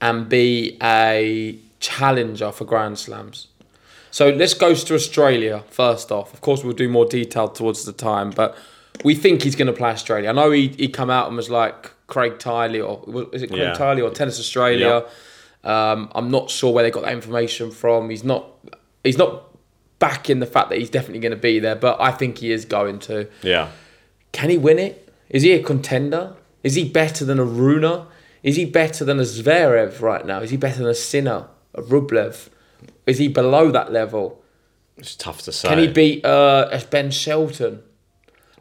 and 0.01 0.27
be 0.27 0.77
a 0.81 1.57
challenger 1.79 2.51
for 2.51 2.65
Grand 2.65 2.97
Slams? 2.97 3.47
So 4.11 4.29
let's 4.29 4.53
go 4.53 4.73
to 4.75 4.93
Australia 4.95 5.63
first 5.69 6.11
off. 6.11 6.33
Of 6.33 6.41
course, 6.41 6.63
we'll 6.63 6.73
do 6.73 6.89
more 6.89 7.05
detail 7.05 7.47
towards 7.47 7.85
the 7.85 7.93
time, 7.93 8.29
but 8.31 8.55
we 9.03 9.15
think 9.15 9.41
he's 9.41 9.55
going 9.55 9.67
to 9.67 9.73
play 9.73 9.89
Australia. 9.89 10.29
I 10.29 10.33
know 10.33 10.51
he 10.51 10.67
he 10.69 10.87
come 10.87 11.09
out 11.09 11.27
and 11.27 11.35
was 11.35 11.49
like 11.49 11.91
Craig 12.07 12.33
Tiley 12.37 12.79
or 12.79 13.27
is 13.33 13.41
it 13.41 13.47
Craig 13.47 13.61
Yeah. 13.61 13.73
Tiley 13.73 14.03
or 14.03 14.09
Tennis 14.11 14.39
Australia? 14.39 15.05
Um, 15.63 16.11
I'm 16.13 16.29
not 16.29 16.49
sure 16.49 16.73
where 16.73 16.83
they 16.83 16.91
got 16.91 17.03
that 17.03 17.13
information 17.13 17.71
from. 17.71 18.09
He's 18.09 18.23
not 18.23 18.45
he's 19.03 19.17
not 19.17 19.49
backing 19.99 20.39
the 20.39 20.45
fact 20.45 20.69
that 20.69 20.77
he's 20.77 20.89
definitely 20.89 21.19
going 21.19 21.31
to 21.31 21.37
be 21.37 21.59
there, 21.59 21.75
but 21.75 21.99
I 22.01 22.11
think 22.11 22.39
he 22.39 22.51
is 22.51 22.65
going 22.65 22.99
to. 22.99 23.27
Yeah. 23.41 23.69
Can 24.31 24.49
he 24.49 24.57
win 24.57 24.79
it? 24.79 25.02
Is 25.33 25.41
he 25.43 25.51
a 25.51 25.61
contender? 25.61 26.35
Is 26.63 26.75
he 26.75 26.87
better 26.87 27.25
than 27.25 27.39
a 27.39 27.43
Rune? 27.43 28.05
Is 28.43 28.55
he 28.55 28.63
better 28.63 29.03
than 29.03 29.19
a 29.19 29.23
Zverev 29.23 29.99
right 29.99 30.25
now? 30.25 30.39
Is 30.39 30.51
he 30.51 30.57
better 30.57 30.77
than 30.79 30.87
a 30.87 30.95
Sinner, 30.95 31.47
a 31.73 31.81
Rublev? 31.81 32.47
Is 33.05 33.17
he 33.17 33.27
below 33.27 33.71
that 33.71 33.91
level? 33.91 34.41
It's 34.97 35.15
tough 35.15 35.41
to 35.41 35.51
say. 35.51 35.67
Can 35.67 35.79
he 35.79 35.87
beat 35.87 36.23
uh, 36.23 36.79
Ben 36.89 37.11
Shelton? 37.11 37.81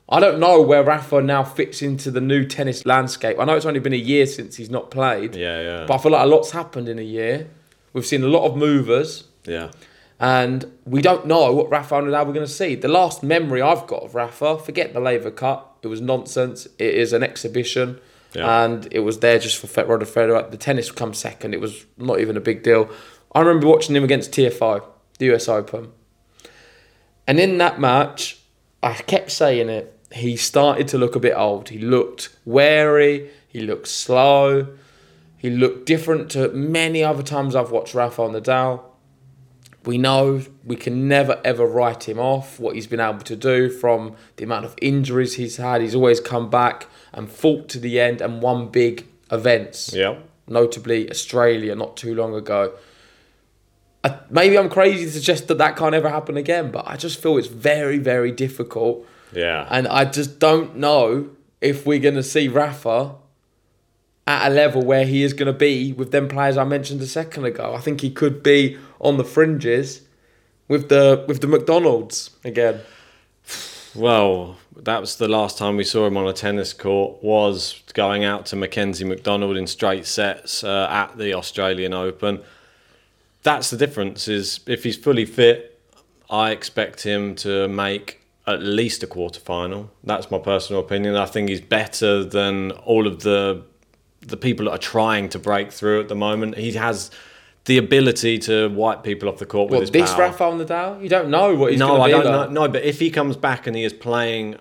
I 0.08 0.18
don't 0.20 0.40
know 0.40 0.60
where 0.60 0.82
Rafa 0.82 1.22
now 1.22 1.44
fits 1.44 1.80
into 1.80 2.10
the 2.10 2.20
new 2.20 2.44
tennis 2.44 2.84
landscape. 2.84 3.38
I 3.38 3.44
know 3.44 3.54
it's 3.54 3.66
only 3.66 3.80
been 3.80 3.92
a 3.92 3.96
year 3.96 4.26
since 4.26 4.56
he's 4.56 4.68
not 4.70 4.90
played. 4.90 5.34
Yeah, 5.34 5.60
yeah. 5.60 5.84
But 5.86 5.94
I 5.94 5.98
feel 5.98 6.12
like 6.12 6.24
a 6.24 6.26
lot's 6.26 6.50
happened 6.50 6.88
in 6.88 6.98
a 6.98 7.02
year. 7.02 7.48
We've 7.92 8.06
seen 8.06 8.22
a 8.22 8.28
lot 8.28 8.46
of 8.46 8.56
movers 8.56 9.24
Yeah. 9.44 9.70
and 10.18 10.70
we 10.86 11.02
don't 11.02 11.26
know 11.26 11.52
what 11.52 11.70
Rafa 11.70 11.96
and 11.98 12.06
Nadal 12.08 12.26
we're 12.26 12.32
going 12.32 12.46
to 12.46 12.52
see. 12.52 12.74
The 12.74 12.88
last 12.88 13.22
memory 13.22 13.60
I've 13.62 13.86
got 13.86 14.02
of 14.02 14.14
Rafa, 14.14 14.58
forget 14.58 14.92
the 14.92 15.00
Laver 15.00 15.30
Cup, 15.30 15.71
it 15.82 15.88
was 15.88 16.00
nonsense. 16.00 16.66
It 16.78 16.94
is 16.94 17.12
an 17.12 17.22
exhibition, 17.22 17.98
Yeah. 18.34 18.64
and 18.64 18.88
it 18.92 19.00
was 19.00 19.18
there 19.18 19.38
just 19.38 19.56
for 19.58 19.66
Roger 19.84 20.06
Federer. 20.06 20.50
The 20.50 20.56
tennis 20.56 20.90
come 20.90 21.12
second. 21.14 21.54
It 21.54 21.60
was 21.60 21.84
not 21.98 22.20
even 22.20 22.36
a 22.36 22.40
big 22.40 22.62
deal. 22.62 22.88
I 23.34 23.40
remember 23.40 23.66
watching 23.66 23.96
him 23.96 24.04
against 24.04 24.30
Tiafoe, 24.32 24.82
the 25.18 25.32
US 25.34 25.48
Open, 25.48 25.88
and 27.26 27.38
in 27.40 27.58
that 27.58 27.80
match, 27.80 28.38
I 28.82 28.94
kept 28.94 29.30
saying 29.30 29.68
it. 29.68 29.98
He 30.12 30.36
started 30.36 30.88
to 30.88 30.98
look 30.98 31.16
a 31.16 31.20
bit 31.20 31.34
old. 31.36 31.70
He 31.70 31.78
looked 31.78 32.28
wary. 32.44 33.30
He 33.48 33.60
looked 33.60 33.88
slow. 33.88 34.66
He 35.38 35.50
looked 35.50 35.86
different 35.86 36.30
to 36.32 36.48
many 36.50 37.02
other 37.02 37.22
times 37.22 37.54
I've 37.56 37.70
watched 37.70 37.94
Rafa 37.94 38.22
Nadal. 38.22 38.82
We 39.84 39.98
know 39.98 40.42
we 40.64 40.76
can 40.76 41.08
never 41.08 41.40
ever 41.44 41.66
write 41.66 42.08
him 42.08 42.18
off. 42.18 42.60
What 42.60 42.74
he's 42.76 42.86
been 42.86 43.00
able 43.00 43.20
to 43.20 43.36
do 43.36 43.68
from 43.68 44.14
the 44.36 44.44
amount 44.44 44.64
of 44.64 44.74
injuries 44.80 45.34
he's 45.34 45.56
had, 45.56 45.80
he's 45.80 45.94
always 45.94 46.20
come 46.20 46.48
back 46.50 46.86
and 47.12 47.30
fought 47.30 47.68
to 47.70 47.78
the 47.80 47.98
end 48.00 48.20
and 48.20 48.40
won 48.42 48.68
big 48.68 49.06
events. 49.30 49.92
Yeah. 49.92 50.16
Notably 50.46 51.10
Australia 51.10 51.74
not 51.74 51.96
too 51.96 52.14
long 52.14 52.34
ago. 52.34 52.72
I, 54.04 54.18
maybe 54.30 54.58
I'm 54.58 54.68
crazy 54.68 55.04
to 55.04 55.10
suggest 55.10 55.48
that 55.48 55.58
that 55.58 55.76
can't 55.76 55.94
ever 55.94 56.08
happen 56.08 56.36
again, 56.36 56.70
but 56.70 56.86
I 56.86 56.96
just 56.96 57.20
feel 57.22 57.38
it's 57.38 57.46
very 57.46 57.98
very 57.98 58.32
difficult, 58.32 59.06
Yeah. 59.32 59.66
and 59.70 59.86
I 59.88 60.04
just 60.04 60.38
don't 60.38 60.76
know 60.76 61.30
if 61.60 61.86
we're 61.86 62.00
gonna 62.00 62.22
see 62.24 62.48
Rafa 62.48 63.12
at 64.26 64.50
a 64.50 64.54
level 64.54 64.82
where 64.82 65.04
he 65.04 65.22
is 65.22 65.32
going 65.32 65.46
to 65.46 65.52
be 65.52 65.92
with 65.92 66.12
them 66.12 66.28
players 66.28 66.56
I 66.56 66.64
mentioned 66.64 67.00
a 67.00 67.06
second 67.06 67.44
ago. 67.44 67.74
I 67.74 67.80
think 67.80 68.00
he 68.00 68.10
could 68.10 68.42
be 68.42 68.78
on 69.00 69.16
the 69.16 69.24
fringes 69.24 70.02
with 70.68 70.88
the 70.88 71.24
with 71.26 71.40
the 71.40 71.46
McDonald's 71.46 72.30
again. 72.44 72.80
Well, 73.94 74.56
that 74.76 75.00
was 75.00 75.16
the 75.16 75.28
last 75.28 75.58
time 75.58 75.76
we 75.76 75.84
saw 75.84 76.06
him 76.06 76.16
on 76.16 76.26
a 76.26 76.32
tennis 76.32 76.72
court. 76.72 77.22
Was 77.22 77.82
going 77.94 78.24
out 78.24 78.46
to 78.46 78.56
Mackenzie 78.56 79.04
McDonald 79.04 79.56
in 79.56 79.66
straight 79.66 80.06
sets 80.06 80.64
uh, 80.64 80.86
at 80.90 81.18
the 81.18 81.34
Australian 81.34 81.92
Open. 81.92 82.40
That's 83.42 83.70
the 83.70 83.76
difference. 83.76 84.28
Is 84.28 84.60
if 84.66 84.84
he's 84.84 84.96
fully 84.96 85.24
fit, 85.24 85.78
I 86.30 86.52
expect 86.52 87.02
him 87.02 87.34
to 87.36 87.68
make 87.68 88.22
at 88.46 88.62
least 88.62 89.02
a 89.02 89.06
quarter 89.06 89.40
final. 89.40 89.90
That's 90.02 90.30
my 90.30 90.38
personal 90.38 90.80
opinion. 90.80 91.16
I 91.16 91.26
think 91.26 91.48
he's 91.48 91.60
better 91.60 92.24
than 92.24 92.70
all 92.72 93.06
of 93.06 93.22
the 93.22 93.62
the 94.26 94.36
people 94.36 94.66
that 94.66 94.72
are 94.72 94.78
trying 94.78 95.28
to 95.30 95.38
break 95.38 95.72
through 95.72 96.00
at 96.00 96.08
the 96.08 96.14
moment. 96.14 96.56
He 96.56 96.72
has 96.72 97.10
the 97.64 97.78
ability 97.78 98.38
to 98.38 98.68
wipe 98.68 99.02
people 99.02 99.28
off 99.28 99.38
the 99.38 99.46
court 99.46 99.70
with 99.70 99.78
What 99.78 99.80
his 99.82 99.90
this 99.90 100.12
power. 100.12 100.26
Rafael 100.26 100.52
Nadal? 100.54 101.02
You 101.02 101.08
don't 101.08 101.28
know 101.30 101.54
what 101.54 101.70
he's 101.70 101.78
no, 101.78 101.88
going 101.88 102.02
I 102.02 102.10
to 102.10 102.16
be. 102.18 102.22
don't 102.24 102.52
know. 102.54 102.62
No, 102.66 102.72
but 102.72 102.82
if 102.82 102.98
he 102.98 103.10
comes 103.10 103.36
back 103.36 103.66
and 103.66 103.76
he 103.76 103.84
is 103.84 103.92
playing 103.92 104.56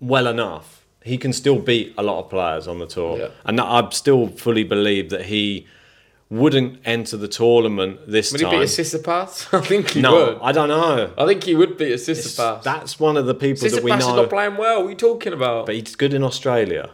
well 0.00 0.26
enough, 0.26 0.86
he 1.02 1.18
can 1.18 1.32
still 1.32 1.58
beat 1.58 1.94
a 1.96 2.02
lot 2.02 2.24
of 2.24 2.30
players 2.30 2.66
on 2.66 2.78
the 2.78 2.86
tour. 2.86 3.18
Yeah. 3.18 3.28
And 3.44 3.60
I 3.60 3.88
still 3.90 4.28
fully 4.28 4.64
believe 4.64 5.10
that 5.10 5.26
he 5.26 5.66
wouldn't 6.28 6.80
enter 6.84 7.16
the 7.16 7.28
tournament 7.28 8.00
this 8.08 8.32
time. 8.32 8.40
Would 8.40 8.52
he 8.52 8.58
beat 8.58 8.78
a 8.78 8.82
Tsitsipas? 8.82 9.54
I 9.58 9.60
think 9.64 9.90
he 9.90 10.00
no, 10.00 10.12
would. 10.14 10.38
I 10.42 10.52
don't 10.52 10.68
know. 10.68 11.12
I 11.16 11.26
think 11.26 11.44
he 11.44 11.54
would 11.54 11.76
beat 11.76 11.92
a 11.92 11.96
Tsitsipas. 11.96 12.62
That's 12.62 12.98
one 12.98 13.16
of 13.16 13.26
the 13.26 13.34
people 13.34 13.68
that 13.68 13.84
we 13.84 13.90
Tsitsipas 13.90 13.98
is 13.98 14.06
know. 14.06 14.16
not 14.16 14.30
playing 14.30 14.56
well. 14.56 14.80
What 14.80 14.86
are 14.86 14.90
you 14.90 14.96
talking 14.96 15.32
about? 15.32 15.66
but 15.66 15.74
he's 15.76 15.94
good 15.94 16.12
in 16.12 16.24
Australia. 16.24 16.90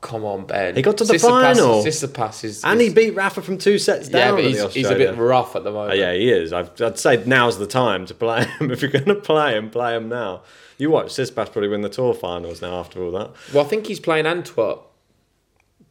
Come 0.00 0.24
on, 0.24 0.46
Ben. 0.46 0.76
He 0.76 0.82
got 0.82 0.96
to 0.98 1.04
the 1.04 1.14
Tsitsipas, 1.14 1.20
final. 1.56 1.82
Tsitsipas 1.84 2.44
is, 2.44 2.64
And 2.64 2.80
is 2.80 2.88
he 2.88 2.94
beat 2.94 3.10
Rafa 3.14 3.42
from 3.42 3.58
two 3.58 3.78
sets 3.78 4.08
down. 4.08 4.20
yeah, 4.20 4.32
but 4.34 4.44
he's, 4.44 4.72
he's 4.74 4.88
a 4.88 4.94
bit 4.94 5.14
rough 5.16 5.54
at 5.56 5.62
the 5.64 5.70
moment. 5.70 5.92
Oh, 5.92 5.94
yeah, 5.94 6.14
he 6.14 6.30
is. 6.30 6.52
I'd, 6.54 6.80
I'd 6.80 6.98
say 6.98 7.22
now's 7.26 7.58
the 7.58 7.66
time 7.66 8.06
to 8.06 8.14
play 8.14 8.44
him. 8.46 8.70
If 8.72 8.80
you're 8.80 8.90
going 8.90 9.04
to 9.04 9.14
play 9.16 9.56
him, 9.56 9.68
play 9.68 9.94
him 9.94 10.08
now. 10.08 10.42
You 10.78 10.90
watch 10.90 11.08
Tsitsipas 11.08 11.52
probably 11.52 11.68
win 11.68 11.82
the 11.82 11.90
tour 11.90 12.14
finals 12.14 12.62
now 12.62 12.80
after 12.80 13.02
all 13.02 13.10
that. 13.12 13.32
Well, 13.52 13.62
I 13.64 13.68
think 13.68 13.86
he's 13.88 14.00
playing 14.00 14.24
Antwerp 14.26 14.80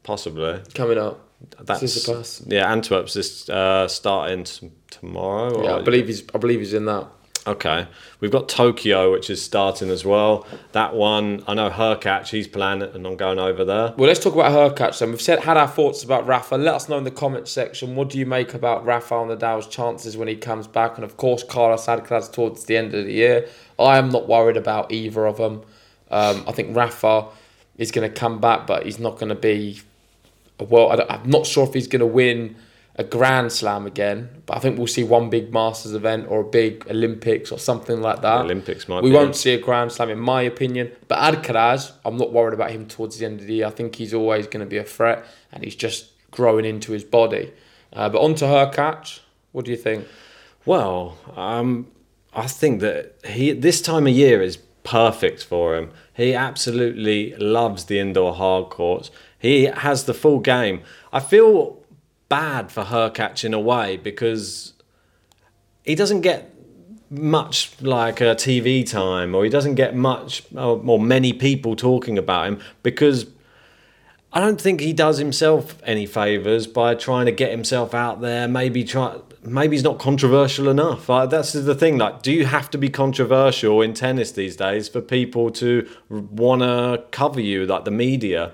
Possibly. 0.03 0.61
coming 0.73 0.97
up. 0.97 1.19
That's 1.61 1.83
Tsitsipas. 1.83 2.45
yeah. 2.47 2.71
Antwerp's 2.71 3.15
is 3.15 3.47
uh, 3.49 3.87
starting 3.87 4.45
tomorrow. 4.89 5.53
or- 5.53 5.63
Yeah, 5.63 5.75
I 5.75 5.81
believe 5.83 6.07
he's. 6.07 6.23
I 6.33 6.37
believe 6.37 6.59
he's 6.59 6.73
in 6.73 6.85
that. 6.85 7.07
Okay, 7.47 7.87
we've 8.19 8.31
got 8.31 8.49
Tokyo, 8.49 9.11
which 9.11 9.29
is 9.29 9.41
starting 9.41 9.89
as 9.89 10.03
well. 10.03 10.45
That 10.73 10.93
one, 10.93 11.43
I 11.47 11.53
know 11.53 11.69
Hurkacz, 11.69 12.29
he's 12.29 12.47
playing 12.47 12.81
it, 12.81 12.93
and 12.93 13.07
I'm 13.07 13.15
going 13.15 13.39
over 13.39 13.63
there. 13.63 13.93
Well, 13.97 14.07
let's 14.07 14.19
talk 14.19 14.33
about 14.33 14.51
Hurkacz 14.51 14.99
then. 14.99 15.11
We've 15.11 15.21
said 15.21 15.39
had 15.39 15.57
our 15.57 15.67
thoughts 15.67 16.03
about 16.03 16.27
Rafa. 16.27 16.55
Let 16.55 16.75
us 16.75 16.89
know 16.89 16.97
in 16.97 17.05
the 17.05 17.11
comments 17.11 17.51
section. 17.51 17.95
What 17.95 18.09
do 18.09 18.17
you 18.17 18.25
make 18.25 18.53
about 18.53 18.85
Rafael 18.85 19.25
Nadal's 19.25 19.67
chances 19.67 20.17
when 20.17 20.27
he 20.27 20.35
comes 20.35 20.67
back? 20.67 20.95
And 20.95 21.05
of 21.05 21.17
course, 21.17 21.43
Carlos 21.43 21.85
Alcaraz 21.85 22.31
towards 22.31 22.65
the 22.65 22.77
end 22.77 22.93
of 22.93 23.05
the 23.05 23.13
year. 23.13 23.47
I 23.79 23.97
am 23.97 24.09
not 24.09 24.27
worried 24.27 24.57
about 24.57 24.91
either 24.91 25.25
of 25.25 25.37
them. 25.37 25.63
Um, 26.11 26.43
I 26.47 26.51
think 26.51 26.75
Rafa 26.75 27.25
is 27.77 27.91
going 27.91 28.09
to 28.09 28.13
come 28.13 28.39
back, 28.39 28.67
but 28.67 28.85
he's 28.85 28.99
not 28.99 29.17
going 29.17 29.29
to 29.29 29.35
be 29.35 29.81
well, 30.59 31.05
I'm 31.09 31.29
not 31.29 31.45
sure 31.45 31.65
if 31.65 31.73
he's 31.73 31.87
going 31.87 32.01
to 32.01 32.05
win 32.05 32.55
a 32.95 33.03
Grand 33.03 33.51
Slam 33.51 33.85
again, 33.85 34.29
but 34.45 34.57
I 34.57 34.59
think 34.59 34.77
we'll 34.77 34.87
see 34.87 35.03
one 35.03 35.29
big 35.29 35.53
Masters 35.53 35.93
event 35.93 36.27
or 36.29 36.41
a 36.41 36.43
big 36.43 36.85
Olympics 36.89 37.51
or 37.51 37.57
something 37.57 38.01
like 38.01 38.21
that. 38.21 38.41
Olympics 38.41 38.89
might 38.89 39.03
We 39.03 39.11
be 39.11 39.15
won't 39.15 39.35
see 39.37 39.53
a 39.53 39.57
Grand 39.57 39.91
Slam, 39.91 40.09
in 40.09 40.19
my 40.19 40.41
opinion. 40.41 40.91
But 41.07 41.19
Alcaraz, 41.19 41.93
I'm 42.03 42.17
not 42.17 42.33
worried 42.33 42.53
about 42.53 42.71
him 42.71 42.87
towards 42.87 43.17
the 43.17 43.25
end 43.25 43.39
of 43.39 43.47
the 43.47 43.53
year. 43.55 43.67
I 43.67 43.69
think 43.69 43.95
he's 43.95 44.13
always 44.13 44.47
going 44.47 44.65
to 44.65 44.69
be 44.69 44.77
a 44.77 44.83
threat, 44.83 45.25
and 45.51 45.63
he's 45.63 45.75
just 45.75 46.11
growing 46.31 46.65
into 46.65 46.91
his 46.91 47.03
body. 47.03 47.53
Uh, 47.93 48.09
but 48.09 48.21
on 48.21 48.35
to 48.35 48.45
Hurkacz. 48.45 49.19
What 49.51 49.65
do 49.65 49.71
you 49.71 49.77
think? 49.77 50.05
Well, 50.65 51.17
um, 51.35 51.87
I 52.33 52.47
think 52.47 52.81
that 52.81 53.15
he 53.25 53.53
this 53.53 53.81
time 53.81 54.07
of 54.07 54.13
year 54.13 54.41
is 54.41 54.57
perfect 54.83 55.43
for 55.43 55.75
him. 55.75 55.91
He 56.13 56.33
absolutely 56.33 57.33
loves 57.35 57.85
the 57.85 57.99
indoor 57.99 58.33
hard 58.35 58.69
courts. 58.69 59.09
He 59.37 59.65
has 59.65 60.03
the 60.03 60.13
full 60.13 60.39
game. 60.39 60.81
I 61.13 61.19
feel 61.19 61.78
bad 62.29 62.71
for 62.71 62.85
her 62.85 63.11
in 63.43 63.53
a 63.53 63.59
way 63.59 63.97
because 63.97 64.73
he 65.83 65.95
doesn't 65.95 66.21
get 66.21 66.55
much 67.09 67.73
like 67.81 68.21
uh, 68.21 68.35
TV 68.35 68.89
time, 68.89 69.33
or 69.33 69.43
he 69.43 69.49
doesn't 69.49 69.75
get 69.75 69.95
much 69.95 70.43
or, 70.55 70.81
or 70.85 70.99
many 70.99 71.33
people 71.33 71.75
talking 71.75 72.17
about 72.17 72.47
him 72.47 72.59
because 72.83 73.25
I 74.31 74.39
don't 74.39 74.61
think 74.61 74.79
he 74.79 74.93
does 74.93 75.17
himself 75.17 75.81
any 75.83 76.05
favors 76.05 76.67
by 76.67 76.93
trying 76.93 77.25
to 77.25 77.31
get 77.31 77.49
himself 77.49 77.95
out 77.95 78.21
there. 78.21 78.47
Maybe 78.47 78.83
try. 78.83 79.19
Maybe 79.41 79.75
he's 79.75 79.83
not 79.83 79.99
controversial 79.99 80.69
enough. 80.69 81.07
Like, 81.09 81.29
that's 81.29 81.53
the 81.53 81.73
thing. 81.73 81.97
Like, 81.97 82.21
do 82.21 82.31
you 82.31 82.45
have 82.45 82.69
to 82.71 82.77
be 82.77 82.89
controversial 82.89 83.81
in 83.81 83.93
tennis 83.93 84.31
these 84.31 84.55
days 84.57 84.89
for 84.89 85.01
people 85.01 85.49
to 85.51 85.89
want 86.09 86.61
to 86.61 87.05
cover 87.11 87.39
you, 87.39 87.65
like 87.65 87.85
the 87.85 87.91
media? 87.91 88.51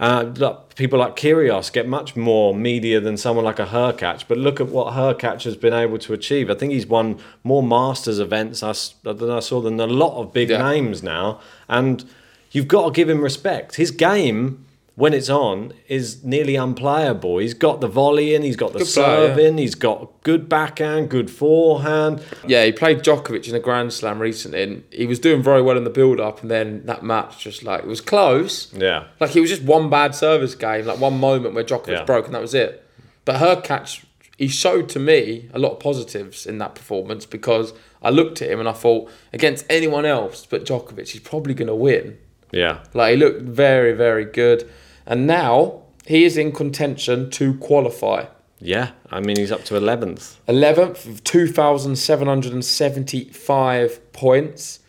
Uh, 0.00 0.32
like, 0.36 0.74
people 0.76 0.98
like 0.98 1.16
Kyrgios 1.16 1.72
get 1.72 1.88
much 1.88 2.14
more 2.14 2.54
media 2.54 3.00
than 3.00 3.16
someone 3.16 3.44
like 3.44 3.58
a 3.58 3.66
Hurkacz. 3.66 4.22
But 4.26 4.38
look 4.38 4.60
at 4.60 4.68
what 4.68 4.94
Hurkacz 4.94 5.42
has 5.42 5.56
been 5.56 5.74
able 5.74 5.98
to 5.98 6.12
achieve. 6.12 6.50
I 6.50 6.54
think 6.54 6.72
he's 6.72 6.86
won 6.86 7.18
more 7.42 7.62
Masters 7.64 8.20
events 8.20 8.60
than 9.02 9.30
I 9.30 9.40
saw 9.40 9.60
than 9.60 9.80
a 9.80 9.86
lot 9.88 10.20
of 10.20 10.32
big 10.32 10.50
Yeah. 10.50 10.70
names 10.70 11.02
now. 11.02 11.40
And 11.68 12.04
you've 12.52 12.68
got 12.68 12.84
to 12.86 12.90
give 12.92 13.08
him 13.10 13.22
respect. 13.22 13.74
His 13.74 13.90
game, 13.90 14.64
when 14.98 15.14
it's 15.14 15.30
on, 15.30 15.72
is 15.86 16.24
nearly 16.24 16.56
unplayable. 16.56 17.38
He's 17.38 17.54
got 17.54 17.80
the 17.80 17.86
volley 17.86 18.34
in, 18.34 18.42
he's 18.42 18.56
got 18.56 18.72
the 18.72 18.80
Good 18.80 18.88
player, 18.88 19.28
yeah. 19.38 19.46
in, 19.46 19.56
he's 19.56 19.76
got 19.76 20.10
good 20.24 20.48
backhand, 20.48 21.08
good 21.08 21.30
forehand. 21.30 22.20
Yeah, 22.44 22.64
he 22.64 22.72
played 22.72 22.98
Djokovic 22.98 23.48
in 23.48 23.54
a 23.54 23.60
Grand 23.60 23.92
Slam 23.92 24.18
recently, 24.18 24.60
and 24.64 24.82
he 24.90 25.06
was 25.06 25.20
doing 25.20 25.40
very 25.40 25.62
well 25.62 25.76
in 25.76 25.84
the 25.84 25.90
build 25.90 26.18
up, 26.18 26.42
and 26.42 26.50
then 26.50 26.84
that 26.86 27.04
match 27.04 27.44
just 27.44 27.62
like 27.62 27.82
it 27.84 27.86
was 27.86 28.00
close. 28.00 28.74
Yeah. 28.74 29.04
Like 29.20 29.36
it 29.36 29.40
was 29.40 29.50
just 29.50 29.62
one 29.62 29.88
bad 29.88 30.16
service 30.16 30.56
game, 30.56 30.84
like 30.86 30.98
one 30.98 31.20
moment 31.20 31.54
where 31.54 31.62
Djokovic 31.62 31.88
Yeah. 31.88 32.04
broke, 32.04 32.26
and 32.26 32.34
that 32.34 32.42
was 32.42 32.54
it. 32.54 32.84
But 33.24 33.36
Hurkacz, 33.36 34.04
he 34.36 34.48
showed 34.48 34.88
to 34.88 34.98
me 34.98 35.48
a 35.54 35.60
lot 35.60 35.74
of 35.74 35.78
positives 35.78 36.44
in 36.44 36.58
that 36.58 36.74
performance 36.74 37.24
because 37.24 37.72
I 38.02 38.10
looked 38.10 38.42
at 38.42 38.50
him 38.50 38.58
and 38.58 38.68
I 38.68 38.72
thought 38.72 39.08
against 39.32 39.64
anyone 39.70 40.04
else 40.04 40.44
but 40.44 40.64
Djokovic, 40.64 41.08
he's 41.10 41.20
probably 41.20 41.54
going 41.54 41.68
to 41.68 41.74
win. 41.76 42.18
Yeah. 42.50 42.80
Like 42.94 43.12
he 43.12 43.16
looked 43.16 43.42
very, 43.42 43.92
very 43.92 44.24
good, 44.24 44.68
and 45.08 45.26
now 45.26 45.82
he 46.06 46.24
is 46.24 46.36
in 46.36 46.52
contention 46.52 47.30
to 47.30 47.54
qualify. 47.54 48.26
Yeah. 48.60 48.90
I 49.10 49.20
mean, 49.20 49.36
he's 49.36 49.50
up 49.52 49.64
to 49.64 49.74
11th. 49.74 50.36
11th, 50.48 51.06
with 51.06 51.24
2,775 51.24 54.12
points. 54.12 54.80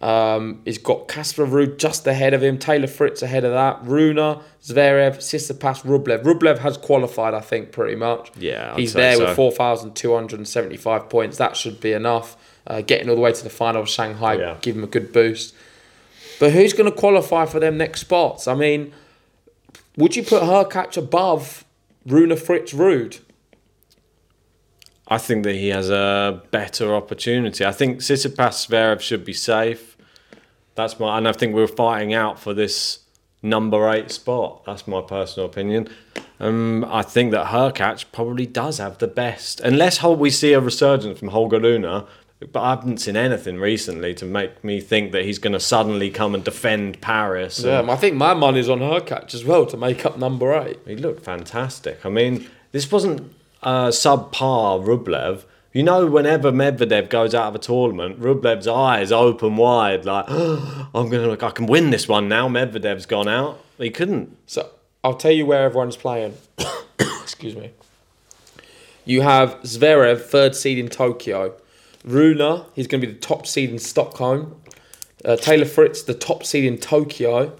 Um, 0.00 0.62
he's 0.64 0.78
got 0.78 1.08
Casper 1.08 1.44
Ruud 1.44 1.78
just 1.78 2.06
ahead 2.06 2.32
of 2.32 2.40
him, 2.42 2.56
Taylor 2.58 2.86
Fritz 2.86 3.20
ahead 3.20 3.44
of 3.44 3.50
that, 3.52 3.84
Rune, 3.84 4.16
Zverev, 4.62 5.16
Tsitsipas, 5.16 5.82
Rublev. 5.82 6.22
Rublev 6.22 6.58
has 6.58 6.76
qualified, 6.76 7.34
I 7.34 7.40
think, 7.40 7.72
pretty 7.72 7.96
much. 7.96 8.30
Yeah, 8.38 8.74
I'd 8.74 8.78
he's 8.78 8.92
there 8.92 9.16
so. 9.16 9.26
with 9.26 9.34
4,275 9.34 11.08
points. 11.08 11.36
That 11.38 11.56
should 11.56 11.80
be 11.80 11.92
enough. 11.92 12.36
Uh, 12.64 12.80
getting 12.82 13.08
all 13.08 13.16
the 13.16 13.20
way 13.20 13.32
to 13.32 13.42
the 13.42 13.50
final 13.50 13.82
of 13.82 13.88
Shanghai, 13.88 14.34
Yeah. 14.34 14.56
give 14.60 14.76
him 14.76 14.84
a 14.84 14.88
good 14.88 15.12
boost. 15.12 15.52
But 16.38 16.52
who's 16.52 16.72
going 16.72 16.88
to 16.88 16.96
qualify 16.96 17.46
for 17.46 17.58
them 17.58 17.76
next 17.76 18.02
spots? 18.02 18.46
I 18.46 18.54
mean, 18.54 18.92
would 19.98 20.14
you 20.16 20.22
put 20.22 20.42
Hurkacz 20.42 20.96
above 20.96 21.64
Rune, 22.06 22.34
Fritz, 22.36 22.72
Ruud? 22.72 23.20
I 25.08 25.18
think 25.18 25.42
that 25.44 25.56
he 25.56 25.68
has 25.68 25.90
a 25.90 26.42
better 26.50 26.94
opportunity. 26.94 27.64
I 27.64 27.72
think 27.72 27.98
Tsitsipas 27.98 28.68
Zverev 28.68 29.00
should 29.00 29.24
be 29.24 29.32
safe. 29.32 29.96
That's 30.76 31.00
my, 31.00 31.18
and 31.18 31.26
I 31.26 31.32
think 31.32 31.54
we're 31.54 31.66
fighting 31.66 32.14
out 32.14 32.38
for 32.38 32.54
this 32.54 33.00
number 33.42 33.90
eight 33.90 34.12
spot. 34.12 34.64
That's 34.66 34.86
my 34.86 35.00
personal 35.00 35.48
opinion. 35.48 35.88
Um, 36.38 36.84
I 36.88 37.02
think 37.02 37.32
that 37.32 37.46
Hurkacz 37.46 38.04
probably 38.12 38.46
does 38.46 38.78
have 38.78 38.98
the 38.98 39.08
best, 39.08 39.60
unless 39.60 40.02
we 40.02 40.30
see 40.30 40.52
a 40.52 40.60
resurgence 40.60 41.18
from 41.18 41.28
Holger 41.28 41.58
Rune. 41.58 42.04
But 42.40 42.60
I 42.60 42.70
haven't 42.70 42.98
seen 42.98 43.16
anything 43.16 43.58
recently 43.58 44.14
to 44.14 44.24
make 44.24 44.62
me 44.62 44.80
think 44.80 45.10
that 45.10 45.24
he's 45.24 45.40
going 45.40 45.54
to 45.54 45.60
suddenly 45.60 46.08
come 46.08 46.36
and 46.36 46.44
defend 46.44 47.00
Paris. 47.00 47.58
Yeah, 47.60 47.90
I 47.90 47.96
think 47.96 48.14
my 48.14 48.32
money's 48.32 48.68
on 48.68 48.78
Hurkacz 48.78 49.34
as 49.34 49.44
well 49.44 49.66
to 49.66 49.76
make 49.76 50.06
up 50.06 50.18
number 50.18 50.54
eight. 50.54 50.78
he 50.86 50.94
looked 50.94 51.24
fantastic. 51.24 52.06
I 52.06 52.10
mean, 52.10 52.46
this 52.70 52.92
wasn't 52.92 53.32
uh, 53.62 53.88
subpar 53.88 54.84
Rublev. 54.84 55.44
You 55.72 55.82
know, 55.82 56.06
whenever 56.06 56.50
Medvedev 56.50 57.10
goes 57.10 57.34
out 57.34 57.48
of 57.48 57.54
a 57.56 57.58
tournament, 57.58 58.20
Rublev's 58.20 58.68
eyes 58.68 59.12
open 59.12 59.56
wide, 59.56 60.04
like, 60.04 60.26
I'm 60.30 61.08
gonna, 61.10 61.32
I 61.32 61.50
can 61.50 61.66
win 61.66 61.90
this 61.90 62.06
one 62.06 62.28
now. 62.28 62.48
Medvedev's 62.48 63.04
gone 63.06 63.28
out. 63.28 63.60
He 63.78 63.90
couldn't. 63.90 64.36
So 64.46 64.70
I'll 65.02 65.14
tell 65.14 65.32
you 65.32 65.44
where 65.44 65.64
everyone's 65.64 65.96
playing. 65.96 66.34
Excuse 67.22 67.56
me. 67.56 67.72
You 69.04 69.22
have 69.22 69.60
Zverev, 69.62 70.20
third 70.20 70.54
seed 70.54 70.78
in 70.78 70.88
Tokyo. 70.88 71.54
Rune, 72.08 72.64
he's 72.74 72.86
going 72.86 73.00
to 73.00 73.06
be 73.06 73.12
the 73.12 73.18
top 73.18 73.46
seed 73.46 73.70
in 73.70 73.78
Stockholm. 73.78 74.60
Uh, 75.24 75.36
Taylor 75.36 75.64
Fritz, 75.64 76.02
the 76.02 76.14
top 76.14 76.44
seed 76.44 76.64
in 76.64 76.78
Tokyo. 76.78 77.56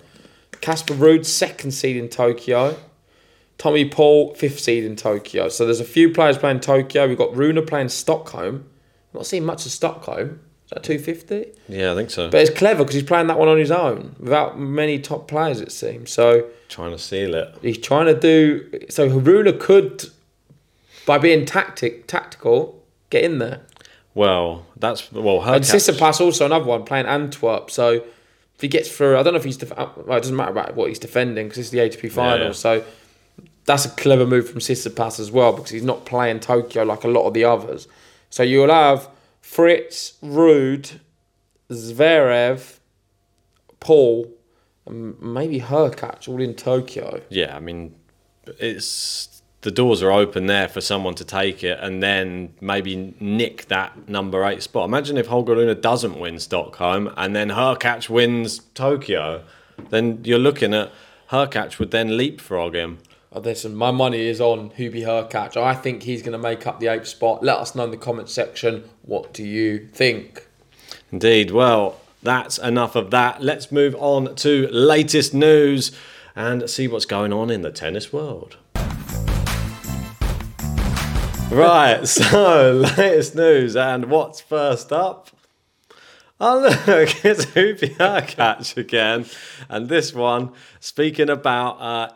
Casper 0.61 0.95
Ruud, 0.95 1.25
second 1.27 1.73
seed 1.73 1.97
in 1.97 2.09
Tokyo. 2.09 2.77
Tommy 3.59 3.89
Paul, 3.89 4.35
fifth 4.35 4.61
seed 4.61 4.85
in 4.85 4.97
Tokyo. 4.97 5.49
So 5.49 5.65
there's 5.65 5.81
a 5.81 5.85
few 5.85 6.13
players 6.13 6.39
playing 6.39 6.61
Tokyo. 6.61 7.09
We've 7.09 7.19
got 7.19 7.35
Rune 7.37 7.65
playing 7.67 7.89
Stockholm. 7.89 8.65
I'm 9.13 9.19
not 9.19 9.27
seeing 9.27 9.45
much 9.45 9.67
of 9.67 9.73
Stockholm. 9.73 10.41
Is 10.67 10.71
that 10.71 10.83
250? 10.85 11.53
Yeah, 11.69 11.93
I 11.93 11.95
think 11.95 12.11
so. 12.11 12.31
But 12.31 12.43
it's 12.43 12.57
clever 12.57 12.85
because 12.85 12.95
he's 12.95 13.03
playing 13.03 13.27
that 13.29 13.39
one 13.39 13.49
on 13.49 13.59
his 13.59 13.71
own 13.71 14.15
without 14.21 14.59
many 14.59 14.99
top 14.99 15.27
players, 15.27 15.61
it 15.61 15.73
seems. 15.73 16.11
So 16.11 16.47
Trying 16.69 16.93
to 16.93 16.99
seal 16.99 17.35
it. 17.35 17.55
he's 17.63 17.79
trying 17.79 18.07
to 18.07 18.19
do. 18.19 18.69
So 18.91 19.09
Haruna 19.09 19.59
could, 19.59 20.05
by 21.07 21.17
being 21.19 21.47
tactic 21.47 22.07
tactical, 22.07 22.85
get 23.11 23.25
in 23.25 23.39
there. 23.39 23.63
Well, 24.19 24.67
that's 24.77 25.13
well. 25.13 25.41
And 25.45 25.63
Hurkacz, 25.65 25.77
Tsitsipas 25.77 26.21
also 26.21 26.45
another 26.47 26.65
one 26.65 26.83
playing 26.85 27.07
Antwerp. 27.07 27.71
So 27.71 27.93
if 27.93 28.61
he 28.61 28.67
gets 28.67 28.91
through, 28.95 29.17
I 29.17 29.23
don't 29.23 29.33
know 29.33 29.39
if 29.39 29.45
he's. 29.45 29.57
Def- 29.57 29.71
uh, 29.71 29.91
well, 29.97 30.19
it 30.19 30.23
doesn't 30.23 30.35
matter 30.35 30.51
about 30.51 30.75
what 30.75 30.89
he's 30.89 30.99
defending 30.99 31.47
because 31.47 31.59
it's 31.59 31.71
the 31.71 31.79
ATP 31.79 32.11
final. 32.11 32.47
yeah. 32.47 32.53
So 32.53 32.85
that's 33.65 33.85
a 33.85 33.91
clever 33.91 34.27
move 34.27 34.51
from 34.51 34.59
Tsitsipas 34.59 35.21
as 35.21 35.31
well 35.31 35.53
because 35.53 35.71
he's 35.71 35.85
not 35.85 36.05
playing 36.05 36.41
Tokyo 36.41 36.83
like 36.83 37.05
a 37.05 37.09
lot 37.09 37.29
of 37.29 37.35
the 37.35 37.45
others. 37.45 37.87
So 38.29 38.43
you'll 38.43 38.71
have 38.71 39.09
Fritz, 39.41 40.15
Ruud, 40.21 40.99
Zverev, 41.71 42.79
Paul, 43.79 44.33
and 44.85 45.21
maybe 45.23 45.61
Hurkacz 45.61 46.29
all 46.29 46.43
in 46.43 46.55
Tokyo. 46.55 47.23
yeah, 47.31 47.55
I 47.55 47.61
mean, 47.61 47.95
it's 48.59 49.38
the 49.63 49.71
doors 49.71 50.03
are 50.03 50.13
open 50.13 50.47
there 50.47 50.69
for 50.69 50.81
someone 50.81 51.15
to 51.17 51.25
take 51.25 51.65
it 51.65 51.79
and 51.81 52.03
then 52.03 52.55
maybe 52.61 53.15
nick 53.19 53.67
that 53.67 54.09
number 54.09 54.45
eight 54.45 54.63
spot. 54.63 54.89
Imagine 54.89 55.17
if 55.17 55.27
Holger 55.27 55.57
Rune 55.57 55.81
doesn't 55.81 56.19
win 56.19 56.39
Stockholm 56.39 57.13
and 57.17 57.35
then 57.35 57.51
Hurkacz 57.51 58.09
wins 58.09 58.61
Tokyo, 58.75 59.43
then 59.91 60.21
you're 60.25 60.39
looking 60.39 60.75
at 60.75 60.93
Hurkacz 61.31 61.79
would 61.79 61.91
then 61.91 62.17
leapfrog 62.17 62.75
him. 62.75 62.99
Oh, 63.31 63.41
listen, 63.41 63.75
my 63.75 63.91
money 63.91 64.27
is 64.27 64.41
on 64.41 64.71
Hubie 64.71 65.03
Hurkacz. 65.03 65.57
I 65.57 65.75
think 65.75 66.05
he's 66.05 66.23
going 66.23 66.33
to 66.33 66.39
make 66.39 66.67
up 66.67 66.81
the 66.81 66.87
eighth 66.87 67.09
spot. 67.09 67.43
Let 67.43 67.59
us 67.59 67.75
know 67.75 67.85
in 67.85 67.91
the 67.91 67.99
comment 67.99 68.31
section. 68.31 68.89
What 69.03 69.35
do 69.35 69.45
you 69.45 69.87
think? 69.89 70.47
Indeed. 71.13 71.51
Well, 71.51 72.01
that's 72.23 72.59
enough 72.59 72.97
of 72.97 73.11
that. 73.11 73.43
Let's 73.43 73.71
move 73.71 73.95
on 73.97 74.35
to 74.37 74.69
latest 74.69 75.35
news 75.35 75.93
and 76.35 76.71
see 76.71 76.89
what's 76.89 77.05
going 77.05 77.33
on 77.33 77.51
in 77.51 77.63
the 77.63 77.71
tennis 77.71 78.13
world. 78.13 78.57
Right, 81.51 82.01
so 82.07 82.73
latest 82.73 83.35
news 83.35 83.75
and 83.75 84.11
what's 84.11 84.39
first 84.39 84.93
up? 84.93 85.31
Oh 86.39 86.59
look, 86.61 86.79
it's 87.25 87.47
Hubie 87.47 87.97
Hurkacz 87.97 88.77
again, 88.77 89.25
and 89.71 89.89
this 89.89 90.13
one 90.13 90.53
speaking 90.79 91.31
about 91.31 91.81
uh, 91.81 92.11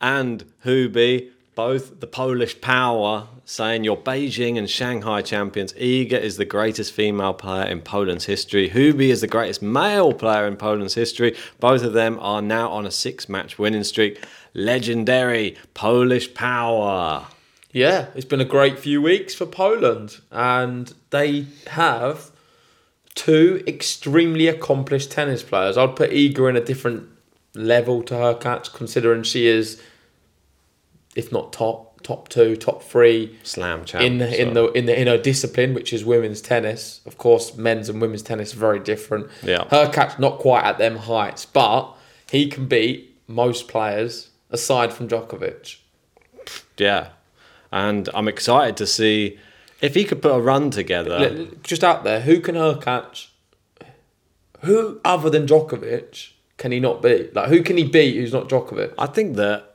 and 0.00 0.44
Hubie 0.64 1.30
both 1.54 2.00
the 2.00 2.08
Polish 2.08 2.60
power 2.60 3.28
saying 3.44 3.84
you're 3.84 3.96
Beijing 3.96 4.58
and 4.58 4.68
Shanghai 4.68 5.22
champions. 5.22 5.72
Iga 5.74 6.20
is 6.20 6.36
the 6.36 6.44
greatest 6.44 6.92
female 6.92 7.34
player 7.34 7.66
in 7.66 7.82
Poland's 7.82 8.24
history. 8.24 8.68
Hubie 8.68 9.10
is 9.10 9.20
the 9.20 9.28
greatest 9.28 9.62
male 9.62 10.12
player 10.12 10.48
in 10.48 10.56
Poland's 10.56 10.94
history. 10.94 11.36
Both 11.60 11.84
of 11.84 11.92
them 11.92 12.18
are 12.20 12.42
now 12.42 12.70
on 12.70 12.84
a 12.84 12.90
six 12.90 13.28
match 13.28 13.60
winning 13.60 13.84
streak. 13.84 14.24
Legendary 14.54 15.56
Polish 15.74 16.34
power. 16.34 17.28
Yeah, 17.74 18.06
it's 18.14 18.24
been 18.24 18.40
a 18.40 18.44
great 18.44 18.78
few 18.78 19.02
weeks 19.02 19.34
for 19.34 19.46
Poland, 19.46 20.20
and 20.30 20.94
they 21.10 21.46
have 21.66 22.30
two 23.16 23.64
extremely 23.66 24.46
accomplished 24.46 25.10
tennis 25.10 25.42
players. 25.42 25.76
I'd 25.76 25.96
put 25.96 26.10
Iga 26.10 26.50
in 26.50 26.56
a 26.56 26.60
different 26.64 27.08
level 27.54 28.04
to 28.04 28.14
Hurkacz, 28.14 28.72
considering 28.72 29.24
she 29.24 29.48
is, 29.48 29.82
if 31.16 31.32
not 31.32 31.52
top, 31.52 32.00
top 32.02 32.28
two, 32.28 32.54
top 32.54 32.84
three 32.84 33.36
Slam 33.42 33.84
champ. 33.84 34.04
in 34.04 34.20
in 34.22 34.54
so- 34.54 34.68
the 34.68 34.78
in 34.78 34.86
the 34.86 35.00
in 35.00 35.08
her 35.08 35.18
discipline, 35.18 35.74
which 35.74 35.92
is 35.92 36.04
women's 36.04 36.40
tennis. 36.40 37.00
Of 37.06 37.18
course, 37.18 37.56
men's 37.56 37.88
and 37.88 38.00
women's 38.00 38.22
tennis 38.22 38.54
are 38.54 38.58
very 38.58 38.78
different. 38.78 39.26
Yeah. 39.42 39.64
Hurkacz 39.64 40.20
not 40.20 40.38
quite 40.38 40.62
at 40.62 40.78
them 40.78 40.96
heights, 40.96 41.44
but 41.44 41.92
he 42.30 42.48
can 42.48 42.66
beat 42.66 43.20
most 43.26 43.66
players 43.66 44.28
aside 44.50 44.92
from 44.92 45.08
Djokovic. 45.08 45.78
Yeah. 46.78 47.08
And 47.74 48.08
I'm 48.14 48.28
excited 48.28 48.76
to 48.76 48.86
see 48.86 49.36
if 49.80 49.94
he 49.96 50.04
could 50.04 50.22
put 50.22 50.30
a 50.32 50.40
run 50.40 50.70
together. 50.70 51.48
Just 51.64 51.82
out 51.82 52.04
there, 52.04 52.20
who 52.20 52.38
can 52.40 52.54
Hurkacz? 52.54 53.26
Who 54.60 55.00
other 55.04 55.28
than 55.28 55.44
Djokovic 55.46 56.30
can 56.56 56.70
he 56.70 56.78
not 56.78 57.02
beat? 57.02 57.34
Like, 57.34 57.48
who 57.48 57.62
can 57.64 57.76
he 57.76 57.82
beat 57.82 58.14
who's 58.14 58.32
not 58.32 58.48
Djokovic? 58.48 58.94
I 58.96 59.06
think 59.06 59.34
that. 59.36 59.74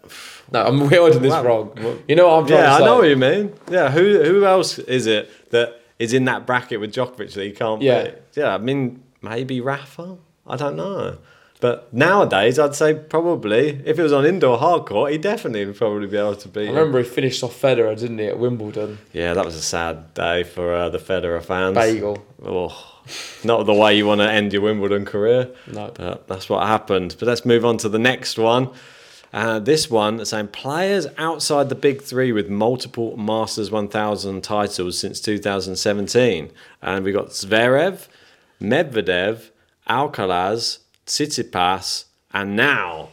No, 0.52 0.64
I'm 0.66 0.80
wording 0.90 1.22
this 1.22 1.34
wrong. 1.44 1.74
You 2.08 2.16
know 2.16 2.30
what 2.30 2.40
I'm 2.40 2.48
trying 2.48 2.60
Yeah, 2.64 2.78
to 2.78 2.84
I 2.84 2.86
know 2.88 2.98
what 3.00 3.10
you 3.10 3.18
mean. 3.18 3.54
Yeah, 3.70 3.92
who 3.92 4.24
who 4.24 4.46
else 4.46 4.80
is 4.80 5.06
it 5.06 5.30
that 5.52 5.82
is 6.00 6.14
in 6.14 6.24
that 6.26 6.48
bracket 6.48 6.80
with 6.80 6.94
Djokovic 6.94 7.34
that 7.34 7.44
he 7.44 7.52
can't 7.52 7.82
Yeah. 7.82 8.04
beat? 8.06 8.14
Yeah, 8.36 8.56
I 8.56 8.58
mean 8.60 9.04
maybe 9.22 9.60
Rafa. 9.60 10.18
I 10.48 10.56
don't 10.56 10.78
know. 10.78 11.18
But 11.62 11.94
nowadays, 11.94 12.58
I'd 12.58 12.74
say 12.74 12.94
probably 12.94 13.82
if 13.86 14.00
it 14.00 14.02
was 14.02 14.14
on 14.14 14.26
indoor 14.26 14.58
hard 14.58 14.86
court, 14.86 15.12
he'd 15.12 15.22
definitely 15.22 15.66
would 15.66 15.76
probably 15.76 16.08
be 16.08 16.16
able 16.16 16.36
to 16.36 16.48
beat. 16.48 16.62
I 16.62 16.66
him. 16.68 16.76
remember 16.76 17.00
he 17.00 17.04
finished 17.04 17.44
off 17.44 17.60
Federer, 17.62 18.00
didn't 18.00 18.18
he, 18.18 18.28
at 18.28 18.40
Wimbledon? 18.40 18.98
Yeah, 19.12 19.34
that 19.34 19.44
was 19.44 19.56
a 19.56 19.62
sad 19.62 20.14
day 20.14 20.44
for 20.44 20.74
uh, 20.74 20.90
the 20.90 21.00
Federer 21.00 21.44
fans. 21.44 21.76
Bagel. 21.76 22.26
Oh, 22.46 23.02
not 23.44 23.66
the 23.66 23.74
way 23.74 23.98
you 23.98 24.06
want 24.06 24.22
to 24.22 24.32
end 24.32 24.54
your 24.54 24.62
Wimbledon 24.62 25.04
career. 25.04 25.50
No. 25.68 25.92
But 25.94 26.28
that's 26.30 26.48
what 26.50 26.66
happened. 26.66 27.18
But 27.20 27.28
let's 27.28 27.44
move 27.46 27.66
on 27.66 27.78
to 27.80 27.90
the 27.90 28.00
next 28.00 28.38
one. 28.38 28.70
Uh, 29.32 29.60
this 29.60 29.90
one 29.92 30.24
saying 30.26 30.48
players 30.48 31.08
outside 31.18 31.70
the 31.70 31.76
big 31.76 32.02
three 32.02 32.32
with 32.32 32.50
multiple 32.50 33.16
Masters 33.18 33.70
1000 33.70 34.42
titles 34.42 34.98
since 34.98 35.20
2017. 35.20 36.52
And 36.82 37.06
we 37.06 37.12
got 37.12 37.28
Zverev, 37.28 38.08
Medvedev, 38.62 39.50
Alcaraz, 39.88 40.80
Tsitsipas, 41.10 42.06
and 42.32 42.56
now 42.56 43.10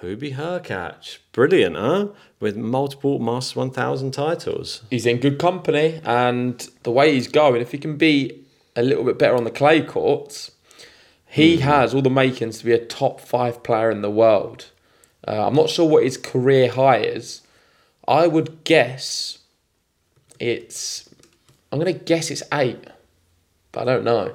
Hubie 0.00 0.36
Hurkacz. 0.36 1.18
Brilliant, 1.32 1.74
huh? 1.76 2.08
With 2.38 2.56
multiple 2.56 3.18
Masters 3.18 3.56
1000 3.56 4.12
titles. 4.12 4.82
He's 4.88 5.04
in 5.04 5.18
good 5.18 5.38
company, 5.38 6.00
and 6.04 6.68
the 6.84 6.92
way 6.92 7.12
he's 7.12 7.26
going, 7.26 7.60
if 7.60 7.72
he 7.72 7.78
can 7.78 7.96
be 7.96 8.44
a 8.76 8.82
little 8.82 9.02
bit 9.02 9.18
better 9.18 9.34
on 9.34 9.42
the 9.42 9.50
clay 9.50 9.82
courts, 9.82 10.52
he 11.26 11.56
has 11.56 11.92
all 11.92 12.02
the 12.02 12.08
makings 12.08 12.58
to 12.58 12.64
be 12.64 12.72
a 12.72 12.78
top 12.78 13.20
five 13.20 13.64
player 13.64 13.90
in 13.90 14.02
the 14.02 14.10
world. 14.10 14.70
Uh, 15.26 15.48
I'm 15.48 15.54
not 15.54 15.70
sure 15.70 15.88
what 15.88 16.04
his 16.04 16.16
career 16.16 16.70
high 16.70 16.98
is. 16.98 17.42
I 18.06 18.28
would 18.28 18.62
guess 18.62 19.38
it's. 20.38 21.08
I'm 21.72 21.80
going 21.80 21.92
to 21.92 21.98
guess 21.98 22.30
it's 22.30 22.44
eight, 22.52 22.84
but 23.72 23.88
I 23.88 23.92
don't 23.92 24.04
know. 24.04 24.34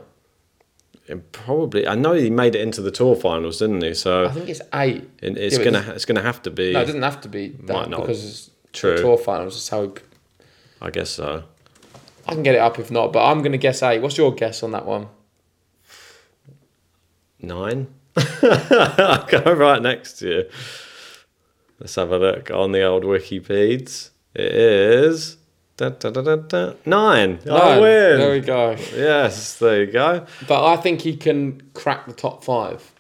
And 1.10 1.30
probably, 1.32 1.88
I 1.88 1.96
know 1.96 2.14
he 2.14 2.30
made 2.30 2.54
it 2.56 2.62
into 2.62 2.82
the 2.82 2.92
tour 2.92 3.16
finals, 3.16 3.58
didn't 3.60 3.82
he? 3.84 3.96
So 3.96 4.26
I 4.26 4.30
think 4.32 4.48
it's 4.48 4.62
eight. 4.76 5.10
it- 5.24 5.38
it's 5.38 5.58
Yeah, 5.58 5.64
gonna 5.64 5.92
it's 5.96 6.06
gonna 6.06 6.22
have 6.22 6.42
to 6.44 6.52
be. 6.52 6.72
No, 6.74 6.82
it 6.82 6.86
doesn't 6.86 7.02
have 7.02 7.20
to 7.22 7.28
be 7.30 7.50
Might 7.60 7.68
that 7.68 7.90
not. 7.90 8.02
because 8.02 8.24
it's 8.24 8.50
True. 8.74 8.96
tour 8.98 9.18
finals. 9.18 9.56
Is 9.58 9.70
how 9.70 9.84
he, 9.84 9.92
I 10.82 10.92
guess 10.92 11.10
so. 11.10 11.44
I 12.28 12.34
can 12.34 12.44
get 12.44 12.54
it 12.54 12.60
up 12.60 12.78
if 12.78 12.92
not, 12.92 13.12
but 13.12 13.26
I'm 13.26 13.42
to 13.54 13.58
guess 13.58 13.82
eight. 13.82 14.04
What's 14.04 14.18
your 14.20 14.32
guess 14.36 14.62
on 14.62 14.72
that 14.72 14.86
one? 14.86 15.08
Nine. 17.42 17.88
I'll 18.44 19.26
go 19.26 19.52
right 19.54 19.82
next 19.82 20.20
to 20.20 20.28
you. 20.30 20.50
Let's 21.80 21.96
have 21.96 22.12
a 22.12 22.20
look 22.20 22.52
on 22.52 22.72
the 22.72 22.84
old 22.84 23.04
Wikipedias. 23.04 24.10
It 24.36 24.52
is 24.54 25.38
da, 25.80 25.90
da, 25.90 26.10
da, 26.12 26.22
da, 26.22 26.36
da, 26.36 26.74
nine. 26.86 27.40
Oh, 27.48 27.56
I 27.56 27.80
win. 27.80 28.18
There 28.20 28.32
we 28.32 28.40
go. 28.42 28.76
Yes, 28.96 29.58
there 29.60 29.84
you 29.84 29.92
go. 29.92 30.26
But 30.48 30.66
I 30.66 30.76
think 30.78 31.02
he 31.02 31.16
can 31.16 31.62
crack 31.74 32.06
the 32.06 32.14
top 32.14 32.44
five. 32.44 32.94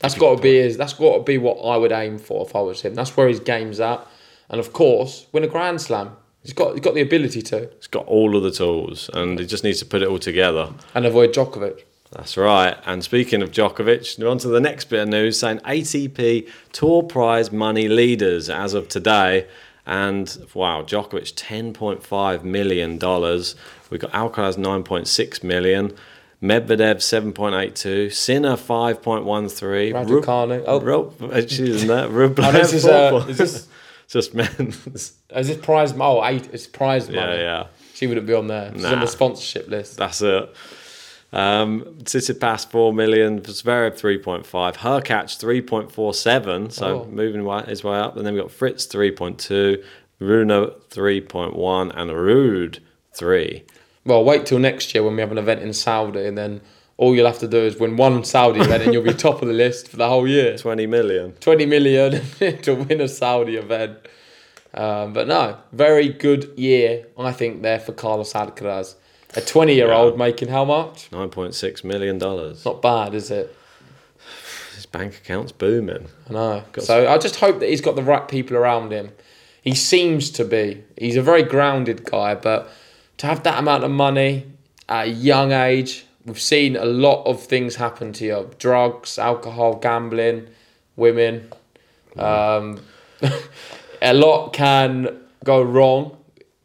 That's 0.00 0.14
got 0.14 0.36
to 0.36 0.42
be 0.42 0.56
his. 0.56 0.76
That's 0.76 0.92
got 0.92 1.18
to 1.18 1.22
be 1.22 1.38
what 1.38 1.54
I 1.58 1.76
would 1.76 1.92
aim 1.92 2.18
for 2.18 2.46
if 2.46 2.54
I 2.54 2.60
was 2.60 2.82
him. 2.82 2.94
That's 2.94 3.16
where 3.16 3.28
his 3.28 3.40
game's 3.40 3.80
at, 3.80 4.06
and 4.50 4.60
of 4.60 4.72
course, 4.72 5.26
win 5.32 5.44
a 5.44 5.46
Grand 5.48 5.80
Slam. 5.80 6.16
He's 6.42 6.52
got 6.52 6.72
he's 6.72 6.80
got 6.82 6.94
the 6.94 7.00
ability 7.00 7.42
to, 7.42 7.70
He's 7.76 7.86
got 7.86 8.06
all 8.06 8.36
of 8.36 8.42
the 8.42 8.50
tools, 8.50 9.08
and 9.14 9.38
he 9.38 9.46
just 9.46 9.64
needs 9.64 9.78
to 9.78 9.86
put 9.86 10.02
it 10.02 10.08
all 10.08 10.18
together. 10.18 10.72
and 10.94 11.06
avoid 11.06 11.32
Djokovic. 11.32 11.82
That's 12.12 12.36
right. 12.36 12.76
And 12.86 13.02
speaking 13.02 13.42
of 13.42 13.50
Djokovic, 13.50 14.18
we're 14.18 14.28
on 14.28 14.38
to 14.38 14.48
the 14.48 14.60
next 14.60 14.84
bit 14.84 15.00
of 15.00 15.08
news 15.08 15.40
saying 15.40 15.58
ATP 15.60 16.48
Tour 16.72 17.02
Prize 17.02 17.50
money 17.50 17.88
leaders 17.88 18.48
as 18.48 18.74
of 18.74 18.88
today. 18.88 19.46
And 19.86 20.36
wow, 20.52 20.82
Djokovic 20.82 21.32
$10.5 21.34 22.42
million. 22.42 22.92
We've 23.90 24.00
got 24.00 24.12
Alcaraz 24.12 24.56
9.6 24.56 25.44
million. 25.44 25.94
Medvedev 26.42 26.96
7.82, 26.96 28.12
Sinner 28.12 28.56
5.13, 28.56 29.92
Raducanu, 29.94 30.64
oh. 30.66 30.80
Rub, 30.80 31.14
in 31.22 31.28
that. 31.28 32.10
Rublev 32.10 32.44
Oh, 32.44 32.52
this 32.52 32.72
is, 32.74 32.84
uh, 32.86 33.24
is 33.28 33.38
this- 33.38 33.68
just 34.08 34.34
men's? 34.34 34.86
Is 34.86 35.48
this 35.48 35.56
prize? 35.56 35.94
Oh, 35.98 36.24
eight. 36.24 36.48
It's 36.52 36.66
prize 36.66 37.08
money. 37.08 37.18
Yeah, 37.18 37.34
yeah. 37.40 37.66
She 37.94 38.06
wouldn't 38.06 38.26
be 38.26 38.34
on 38.34 38.46
there. 38.48 38.70
She's 38.74 38.84
on 38.84 39.00
the 39.00 39.06
sponsorship 39.06 39.68
list. 39.68 39.96
That's 39.96 40.20
it. 40.20 40.54
Um, 41.36 41.82
Tsitsipas 42.02 42.70
four 42.70 42.94
million, 42.94 43.40
Zverev 43.42 43.94
three 43.96 44.16
point 44.16 44.46
five, 44.46 44.78
Hurkacz 44.78 45.36
three 45.36 45.60
point 45.60 45.92
four 45.92 46.14
seven, 46.14 46.70
so 46.70 47.02
Oh. 47.02 47.04
moving 47.10 47.44
his 47.66 47.84
way 47.84 47.98
up. 47.98 48.16
And 48.16 48.26
then 48.26 48.32
we 48.34 48.40
got 48.40 48.50
Fritz 48.50 48.86
three 48.86 49.10
point 49.10 49.38
two, 49.38 49.82
Rune 50.18 50.70
three 50.88 51.20
point 51.20 51.54
one, 51.54 51.90
and 51.92 52.10
Ruud 52.10 52.78
three. 53.12 53.64
Well, 54.06 54.24
wait 54.24 54.46
till 54.46 54.58
next 54.58 54.94
year 54.94 55.02
when 55.04 55.14
we 55.16 55.20
have 55.20 55.32
an 55.32 55.36
event 55.36 55.60
in 55.60 55.74
Saudi, 55.74 56.24
and 56.24 56.38
then 56.38 56.62
all 56.96 57.14
you'll 57.14 57.26
have 57.26 57.40
to 57.40 57.48
do 57.48 57.58
is 57.58 57.76
win 57.78 57.96
one 57.98 58.24
Saudi 58.24 58.60
event, 58.60 58.84
and 58.84 58.94
you'll 58.94 59.02
be 59.02 59.12
top 59.12 59.42
of 59.42 59.48
the 59.48 59.52
list 59.54 59.88
for 59.88 59.96
the 59.98 60.08
whole 60.08 60.26
year. 60.26 60.56
Twenty 60.56 60.86
million. 60.86 61.32
20 61.40 61.66
million 61.66 62.12
to 62.62 62.74
win 62.74 63.02
a 63.02 63.08
Saudi 63.08 63.56
event. 63.56 63.98
Um, 64.72 65.12
but 65.12 65.28
no, 65.28 65.58
very 65.72 66.08
good 66.08 66.52
year, 66.56 67.06
I 67.18 67.32
think, 67.32 67.60
there 67.62 67.78
for 67.78 67.92
Carlos 67.92 68.32
Alcaraz. 68.32 68.94
A 69.36 69.40
20 69.40 69.74
year 69.74 69.92
old 69.92 70.18
making 70.18 70.48
how 70.48 70.64
much? 70.64 71.10
Nine 71.12 71.28
point 71.28 71.54
six 71.54 71.84
million 71.84 72.18
dollars. 72.18 72.64
Not 72.64 72.80
bad, 72.80 73.14
is 73.14 73.30
it? 73.30 73.54
His 74.74 74.86
bank 74.86 75.16
account's 75.16 75.52
booming. 75.52 76.08
I 76.28 76.32
know. 76.32 76.64
So 76.78 77.08
I 77.08 77.18
just 77.18 77.36
hope 77.36 77.60
that 77.60 77.68
he's 77.68 77.80
got 77.80 77.96
the 77.96 78.02
right 78.02 78.26
people 78.26 78.56
around 78.56 78.92
him. 78.92 79.12
He 79.62 79.74
seems 79.74 80.30
to 80.32 80.44
be. 80.44 80.84
He's 80.96 81.16
a 81.16 81.22
very 81.22 81.42
grounded 81.42 82.04
guy, 82.04 82.34
but 82.34 82.70
to 83.18 83.26
have 83.26 83.42
that 83.42 83.58
amount 83.58 83.84
of 83.84 83.90
money 83.90 84.46
at 84.88 85.08
a 85.08 85.10
young 85.10 85.52
age, 85.52 86.06
we've 86.24 86.40
seen 86.40 86.76
a 86.76 86.84
lot 86.84 87.24
of 87.24 87.42
things 87.42 87.76
happen 87.76 88.12
to 88.14 88.24
you 88.24 88.50
drugs, 88.58 89.18
alcohol, 89.18 89.76
gambling, 89.76 90.48
women. 90.96 91.50
Um, 92.16 92.80
a 94.02 94.14
lot 94.14 94.52
can 94.52 95.20
go 95.44 95.62
wrong 95.62 96.16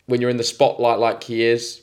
when 0.06 0.22
you're 0.22 0.30
in 0.30 0.38
the 0.38 0.44
spotlight 0.44 1.00
like 1.00 1.24
he 1.24 1.44
is, 1.44 1.81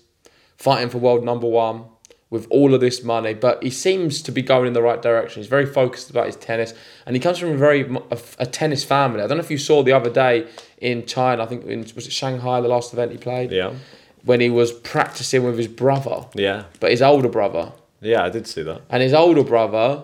fighting 0.58 0.90
for 0.90 0.98
world 0.98 1.24
number 1.24 1.46
one 1.46 1.84
with 2.30 2.46
all 2.50 2.74
of 2.74 2.80
this 2.80 3.02
money. 3.02 3.32
But 3.32 3.62
he 3.62 3.70
seems 3.70 4.20
to 4.22 4.32
be 4.32 4.42
going 4.42 4.66
in 4.66 4.72
the 4.74 4.82
right 4.82 5.00
direction. 5.00 5.40
He's 5.40 5.48
very 5.48 5.64
focused 5.66 6.10
about 6.10 6.26
his 6.26 6.36
tennis, 6.36 6.74
and 7.06 7.16
he 7.16 7.20
comes 7.20 7.38
from 7.38 7.50
a 7.50 7.56
very 7.56 7.82
a, 8.10 8.18
a 8.38 8.46
tennis 8.46 8.84
family. 8.84 9.22
I 9.22 9.26
don't 9.26 9.38
know 9.38 9.44
if 9.44 9.50
you 9.50 9.58
saw 9.58 9.82
the 9.82 9.92
other 9.92 10.10
day 10.10 10.46
in 10.78 11.06
China. 11.06 11.42
I 11.42 11.46
think 11.46 11.64
in, 11.64 11.80
was 11.94 12.06
it 12.06 12.12
Shanghai 12.12 12.60
the 12.60 12.68
last 12.68 12.92
event 12.92 13.12
he 13.12 13.18
played. 13.18 13.50
Yeah. 13.52 13.72
When 14.24 14.40
he 14.40 14.50
was 14.50 14.72
practicing 14.72 15.44
with 15.44 15.56
his 15.56 15.68
brother, 15.68 16.26
Yeah. 16.34 16.64
but 16.80 16.90
his 16.90 17.00
older 17.00 17.28
brother, 17.28 17.72
Yeah, 18.02 18.24
I 18.24 18.30
did 18.30 18.46
see 18.48 18.62
that. 18.64 18.82
and 18.90 19.00
his 19.02 19.14
older 19.14 19.44
brother, 19.44 20.02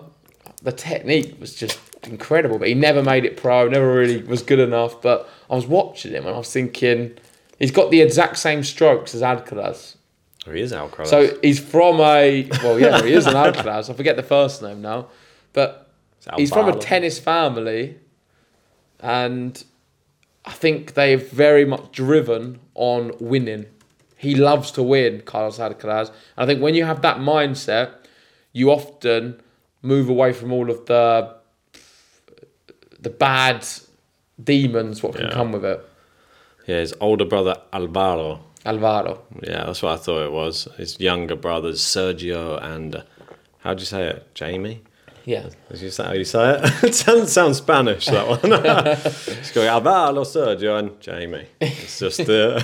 the 0.63 0.71
technique 0.71 1.35
was 1.39 1.53
just 1.53 1.77
incredible. 2.03 2.57
But 2.57 2.69
he 2.69 2.73
never 2.75 3.03
made 3.03 3.25
it 3.25 3.35
pro. 3.37 3.67
Never 3.67 3.93
really 3.93 4.23
was 4.23 4.41
good 4.41 4.59
enough. 4.59 5.01
But 5.01 5.29
I 5.49 5.55
was 5.55 5.67
watching 5.67 6.13
him 6.13 6.25
and 6.25 6.33
I 6.33 6.37
was 6.39 6.51
thinking, 6.51 7.17
he's 7.59 7.71
got 7.71 7.91
the 7.91 8.01
exact 8.01 8.37
same 8.37 8.63
strokes 8.63 9.13
as 9.13 9.21
Alcaraz. 9.21 9.94
Oh, 10.47 10.51
he 10.51 10.61
is 10.61 10.71
Alcaraz. 10.71 11.07
So 11.07 11.37
he's 11.41 11.59
from 11.59 11.99
a 11.99 12.47
well, 12.63 12.79
yeah, 12.79 13.01
he 13.01 13.13
is 13.13 13.25
an 13.27 13.33
Alcaraz. 13.33 13.89
I 13.89 13.93
forget 13.93 14.15
the 14.15 14.23
first 14.23 14.61
name 14.61 14.81
now, 14.81 15.07
but 15.53 15.89
he's 16.37 16.51
from 16.51 16.69
a 16.69 16.77
tennis 16.77 17.17
family, 17.19 17.97
and 18.99 19.63
I 20.45 20.51
think 20.51 20.93
they're 20.93 21.17
very 21.17 21.65
much 21.65 21.91
driven 21.91 22.59
on 22.75 23.11
winning. 23.19 23.65
He 24.17 24.35
loves 24.35 24.71
to 24.71 24.83
win, 24.83 25.21
Carlos 25.21 25.57
Alcaraz. 25.59 26.09
And 26.09 26.15
I 26.37 26.45
think 26.45 26.61
when 26.61 26.73
you 26.75 26.85
have 26.85 27.01
that 27.01 27.17
mindset, 27.17 27.91
you 28.53 28.71
often 28.71 29.41
move 29.81 30.09
away 30.09 30.31
from 30.33 30.51
all 30.51 30.69
of 30.69 30.85
the 30.85 31.35
the 32.99 33.09
bad 33.09 33.67
demons 34.43 35.03
what 35.03 35.15
can 35.15 35.25
Yeah. 35.25 35.31
come 35.33 35.51
with 35.51 35.65
it. 35.65 35.79
Yeah, 36.67 36.79
his 36.79 36.93
older 36.99 37.25
brother 37.25 37.55
Alvaro. 37.71 38.39
Alvaro. 38.65 39.21
Yeah, 39.43 39.65
that's 39.65 39.81
what 39.81 39.93
I 39.93 39.97
thought 39.97 40.25
it 40.25 40.31
was. 40.31 40.67
His 40.77 40.99
younger 40.99 41.35
brothers 41.35 41.81
Sergio 41.81 42.61
and 42.61 42.95
uh, 42.95 43.03
how'd 43.59 43.79
you 43.79 43.85
say 43.85 44.07
it? 44.07 44.33
Jamie. 44.33 44.81
Yeah. 45.25 45.49
Is 45.71 45.81
you 45.81 45.89
say 45.89 46.03
how 46.03 46.13
you 46.13 46.23
say 46.23 46.59
it? 46.59 46.83
it 46.83 46.95
sounds, 46.95 47.31
sounds 47.31 47.57
Spanish 47.57 48.05
that 48.07 48.27
one. 48.27 48.39
it's 48.43 49.51
going 49.51 49.67
Alvaro, 49.67 50.23
Sergio, 50.23 50.77
and 50.77 50.99
Jamie. 51.01 51.47
It's 51.59 51.99
just 51.99 52.21
uh, 52.21 52.61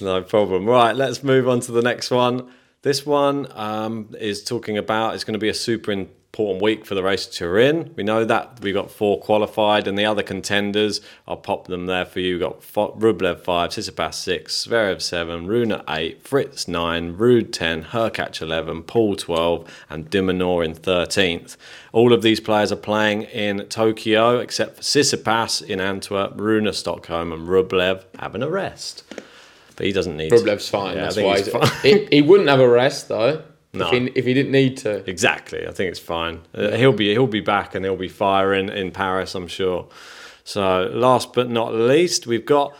no 0.04 0.22
problem. 0.22 0.66
Right, 0.66 0.94
let's 0.94 1.22
move 1.22 1.48
on 1.48 1.60
to 1.60 1.72
the 1.72 1.82
next 1.82 2.10
one. 2.10 2.50
This 2.82 3.06
one 3.06 3.46
um, 3.52 4.08
is 4.18 4.42
talking 4.42 4.76
about 4.76 5.14
it's 5.14 5.22
going 5.22 5.34
to 5.34 5.38
be 5.38 5.48
a 5.48 5.54
super 5.54 5.92
important 6.32 6.62
week 6.62 6.86
for 6.86 6.94
the 6.94 7.02
race 7.02 7.26
to 7.26 7.30
Turin. 7.30 7.92
We 7.94 8.04
know 8.04 8.24
that 8.24 8.58
we've 8.62 8.72
got 8.72 8.90
four 8.90 9.20
qualified, 9.20 9.86
and 9.86 9.98
the 9.98 10.06
other 10.06 10.22
contenders. 10.22 11.02
I'll 11.28 11.36
pop 11.36 11.66
them 11.66 11.84
there 11.84 12.06
for 12.06 12.20
you. 12.20 12.38
Got 12.38 12.62
Fo- 12.64 12.96
Rublev 12.96 13.40
five, 13.40 13.68
Tsitsipas 13.68 14.14
six, 14.14 14.66
Zverev 14.66 15.02
seven, 15.02 15.46
Rune 15.46 15.82
eight, 15.90 16.26
Fritz 16.26 16.66
nine, 16.66 17.18
Ruud 17.18 17.52
ten, 17.52 17.84
Herkach 17.84 18.40
eleven, 18.40 18.82
Paul 18.82 19.14
twelve, 19.14 19.70
and 19.90 20.08
De 20.08 20.22
Minaur 20.22 20.64
in 20.64 20.72
thirteenth. 20.72 21.58
All 21.92 22.14
of 22.14 22.22
these 22.22 22.40
players 22.40 22.72
are 22.72 22.76
playing 22.76 23.24
in 23.24 23.66
Tokyo, 23.68 24.38
except 24.38 24.76
for 24.76 24.82
Tsitsipas 24.82 25.62
in 25.62 25.82
Antwerp, 25.82 26.40
Rune 26.40 26.72
Stockholm, 26.72 27.30
and 27.30 27.46
Rublev 27.46 28.04
having 28.18 28.42
a 28.42 28.48
rest. 28.48 29.04
But 29.76 29.84
he 29.84 29.92
doesn't 29.92 30.16
need. 30.16 30.32
Rublev's 30.32 30.70
fine. 30.70 30.96
Yeah, 30.96 31.02
that's 31.02 31.16
why 31.16 31.36
he's 31.36 31.52
he's, 31.52 31.52
fine. 31.52 31.68
he, 31.82 32.06
he 32.06 32.22
wouldn't 32.22 32.48
have 32.48 32.60
a 32.60 32.68
rest 32.68 33.08
though. 33.08 33.42
No. 33.74 33.86
If, 33.86 33.92
he, 33.92 34.06
if 34.14 34.26
he 34.26 34.34
didn't 34.34 34.52
need 34.52 34.76
to. 34.78 35.08
Exactly. 35.08 35.66
I 35.66 35.70
think 35.70 35.90
it's 35.90 35.98
fine. 35.98 36.42
Uh, 36.54 36.72
he'll 36.72 36.92
be 36.92 37.10
he'll 37.12 37.26
be 37.26 37.40
back 37.40 37.74
and 37.74 37.82
he'll 37.84 37.96
be 37.96 38.08
firing 38.08 38.68
in 38.68 38.90
Paris, 38.90 39.34
I'm 39.34 39.48
sure. 39.48 39.88
So 40.44 40.90
last 40.92 41.32
but 41.32 41.48
not 41.48 41.72
least, 41.72 42.26
we've 42.26 42.44
got 42.44 42.76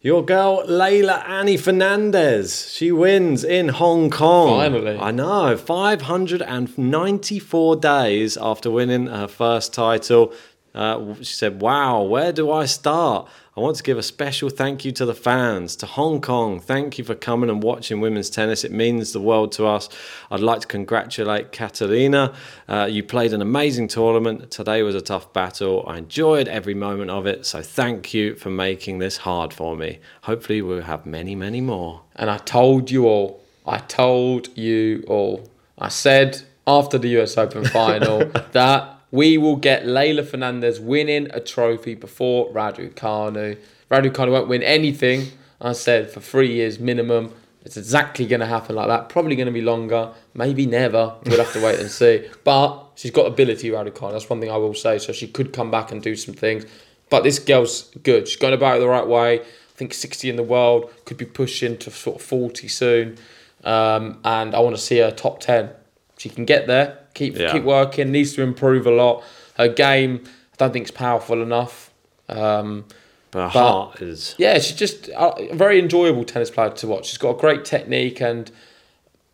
your 0.00 0.24
girl 0.24 0.64
Leylah 0.66 1.28
Annie 1.28 1.58
Fernandez. 1.58 2.72
She 2.72 2.90
wins 2.92 3.44
in 3.44 3.68
Hong 3.68 4.08
Kong. 4.08 4.60
Finally. 4.60 4.98
I 4.98 5.10
know. 5.10 5.54
594 5.56 7.76
days 7.76 8.38
after 8.38 8.70
winning 8.70 9.08
her 9.08 9.28
first 9.28 9.74
title. 9.74 10.32
Uh, 10.76 11.14
she 11.16 11.34
said, 11.34 11.60
Wow, 11.60 12.02
where 12.02 12.32
do 12.32 12.52
I 12.52 12.66
start? 12.66 13.28
I 13.56 13.60
want 13.60 13.78
to 13.78 13.82
give 13.82 13.96
a 13.96 14.02
special 14.02 14.50
thank 14.50 14.84
you 14.84 14.92
to 14.92 15.06
the 15.06 15.14
fans, 15.14 15.76
to 15.76 15.86
Hong 15.86 16.20
Kong. 16.20 16.60
Thank 16.60 16.98
you 16.98 17.04
for 17.04 17.14
coming 17.14 17.48
and 17.48 17.62
watching 17.62 18.00
women's 18.00 18.28
tennis. 18.28 18.64
It 18.64 18.70
means 18.70 19.14
the 19.14 19.20
world 19.20 19.52
to 19.52 19.66
us. 19.66 19.88
I'd 20.30 20.40
like 20.40 20.60
to 20.60 20.66
congratulate 20.66 21.52
Katerina. 21.52 22.34
Uh, 22.68 22.86
you 22.90 23.02
played 23.02 23.32
an 23.32 23.40
amazing 23.40 23.88
tournament. 23.88 24.50
Today 24.50 24.82
was 24.82 24.94
a 24.94 25.00
tough 25.00 25.32
battle. 25.32 25.82
I 25.88 25.96
enjoyed 25.96 26.48
every 26.48 26.74
moment 26.74 27.10
of 27.10 27.26
it. 27.26 27.46
So 27.46 27.62
thank 27.62 28.12
you 28.12 28.34
for 28.34 28.50
making 28.50 28.98
this 28.98 29.16
hard 29.16 29.54
for 29.54 29.74
me. 29.74 30.00
Hopefully, 30.24 30.60
we'll 30.60 30.82
have 30.82 31.06
many, 31.06 31.34
many 31.34 31.62
more. 31.62 32.02
And 32.14 32.28
I 32.28 32.36
told 32.36 32.90
you 32.90 33.06
all. 33.06 33.42
I 33.66 33.78
told 33.78 34.56
you 34.56 35.02
all. 35.08 35.48
I 35.78 35.88
said 35.88 36.42
after 36.66 36.98
the 36.98 37.20
US 37.20 37.38
Open 37.38 37.64
final 37.64 38.18
that 38.52 38.95
we 39.16 39.38
will 39.38 39.56
get 39.56 39.84
Leylah 39.84 40.26
Fernandez 40.26 40.78
winning 40.78 41.28
a 41.32 41.40
trophy 41.40 41.94
before 41.94 42.52
Raducanu. 42.52 43.56
Radu 43.90 44.10
Kanu 44.10 44.30
won't 44.30 44.46
win 44.46 44.62
anything. 44.62 45.28
I 45.58 45.72
said 45.72 46.10
for 46.10 46.20
three 46.20 46.52
years 46.52 46.78
minimum. 46.78 47.32
It's 47.64 47.78
exactly 47.78 48.26
going 48.26 48.40
to 48.40 48.46
happen 48.46 48.76
like 48.76 48.88
that. 48.88 49.08
Probably 49.08 49.34
going 49.34 49.46
to 49.46 49.52
be 49.52 49.62
longer. 49.62 50.12
Maybe 50.34 50.66
never. 50.66 51.14
We'll 51.24 51.42
have 51.42 51.52
to 51.54 51.64
wait 51.64 51.80
and 51.80 51.90
see. 51.90 52.28
But 52.44 52.90
she's 52.96 53.10
got 53.10 53.26
ability, 53.26 53.70
Raducanu. 53.70 54.12
That's 54.12 54.28
one 54.28 54.38
thing 54.38 54.50
I 54.50 54.58
will 54.58 54.74
say. 54.74 54.98
So 54.98 55.14
she 55.14 55.28
could 55.28 55.54
come 55.54 55.70
back 55.70 55.90
and 55.90 56.02
do 56.02 56.14
some 56.14 56.34
things. 56.34 56.66
But 57.08 57.24
this 57.24 57.38
girl's 57.38 57.84
good. 58.02 58.28
She's 58.28 58.36
going 58.36 58.52
about 58.52 58.76
it 58.76 58.80
the 58.80 58.88
right 58.88 59.06
way. 59.06 59.40
I 59.40 59.44
think 59.76 59.94
60 59.94 60.28
in 60.28 60.36
the 60.36 60.42
world. 60.42 60.92
Could 61.06 61.16
be 61.16 61.24
pushing 61.24 61.78
to 61.78 61.90
sort 61.90 62.16
of 62.16 62.22
40 62.22 62.68
soon. 62.68 63.16
Um, 63.64 64.18
and 64.24 64.54
I 64.54 64.58
want 64.60 64.76
to 64.76 64.82
see 64.82 64.98
her 64.98 65.10
top 65.10 65.40
10. 65.40 65.70
She 66.18 66.28
can 66.28 66.44
get 66.44 66.66
there. 66.66 66.98
Keep 67.16 67.36
Yeah. 67.38 67.50
keep 67.52 67.64
working. 67.64 68.12
Needs 68.12 68.34
to 68.34 68.42
improve 68.42 68.86
a 68.86 68.90
lot. 68.92 69.24
Her 69.56 69.68
game, 69.68 70.20
I 70.24 70.56
don't 70.58 70.72
think 70.72 70.82
it's 70.84 70.90
powerful 70.96 71.42
enough. 71.42 71.90
Um, 72.28 72.84
But 73.32 73.48
her 73.48 73.54
But- 73.54 73.70
heart 73.72 74.02
is. 74.02 74.34
yeah, 74.38 74.58
she's 74.60 74.76
just 74.76 75.08
a 75.16 75.48
very 75.52 75.78
enjoyable 75.78 76.24
tennis 76.24 76.50
player 76.50 76.70
to 76.70 76.86
watch. 76.86 77.06
She's 77.06 77.18
got 77.18 77.30
a 77.30 77.38
great 77.38 77.64
technique, 77.64 78.20
and 78.20 78.50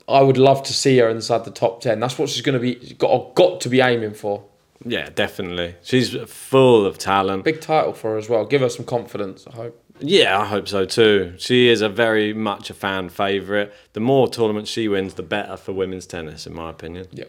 I 0.08 0.22
would 0.22 0.38
love 0.38 0.62
to 0.64 0.72
see 0.72 0.96
her 0.98 1.08
inside 1.08 1.44
the 1.44 1.50
top 1.50 1.80
ten. 1.82 2.00
That's 2.00 2.18
what 2.18 2.28
she's 2.30 2.42
going 2.42 2.54
to 2.54 2.60
be 2.60 2.94
got 2.98 3.34
got 3.34 3.60
to 3.60 3.68
be 3.68 3.80
aiming 3.80 4.14
for. 4.14 4.42
Yeah, 4.84 5.10
definitely. 5.14 5.74
She's 5.82 6.16
full 6.26 6.84
of 6.86 6.98
talent. 6.98 7.44
Big 7.44 7.60
title 7.60 7.92
for 7.92 8.12
her 8.12 8.18
as 8.18 8.28
well. 8.28 8.44
Give 8.44 8.62
her 8.62 8.68
some 8.68 8.84
confidence. 8.84 9.44
I 9.52 9.54
hope. 9.56 9.78
Yeah, 10.00 10.40
I 10.40 10.46
hope 10.46 10.66
so 10.66 10.84
too. 10.84 11.34
She 11.38 11.68
is 11.68 11.80
a 11.82 11.88
very 11.88 12.32
much 12.32 12.70
a 12.70 12.74
fan 12.74 13.08
favourite. 13.08 13.70
The 13.92 14.00
more 14.00 14.26
tournaments 14.28 14.70
she 14.70 14.88
wins, 14.88 15.14
the 15.14 15.22
better 15.22 15.56
for 15.56 15.72
women's 15.72 16.06
tennis, 16.06 16.46
in 16.46 16.54
my 16.54 16.70
opinion. 16.70 17.06
Yeah. 17.12 17.26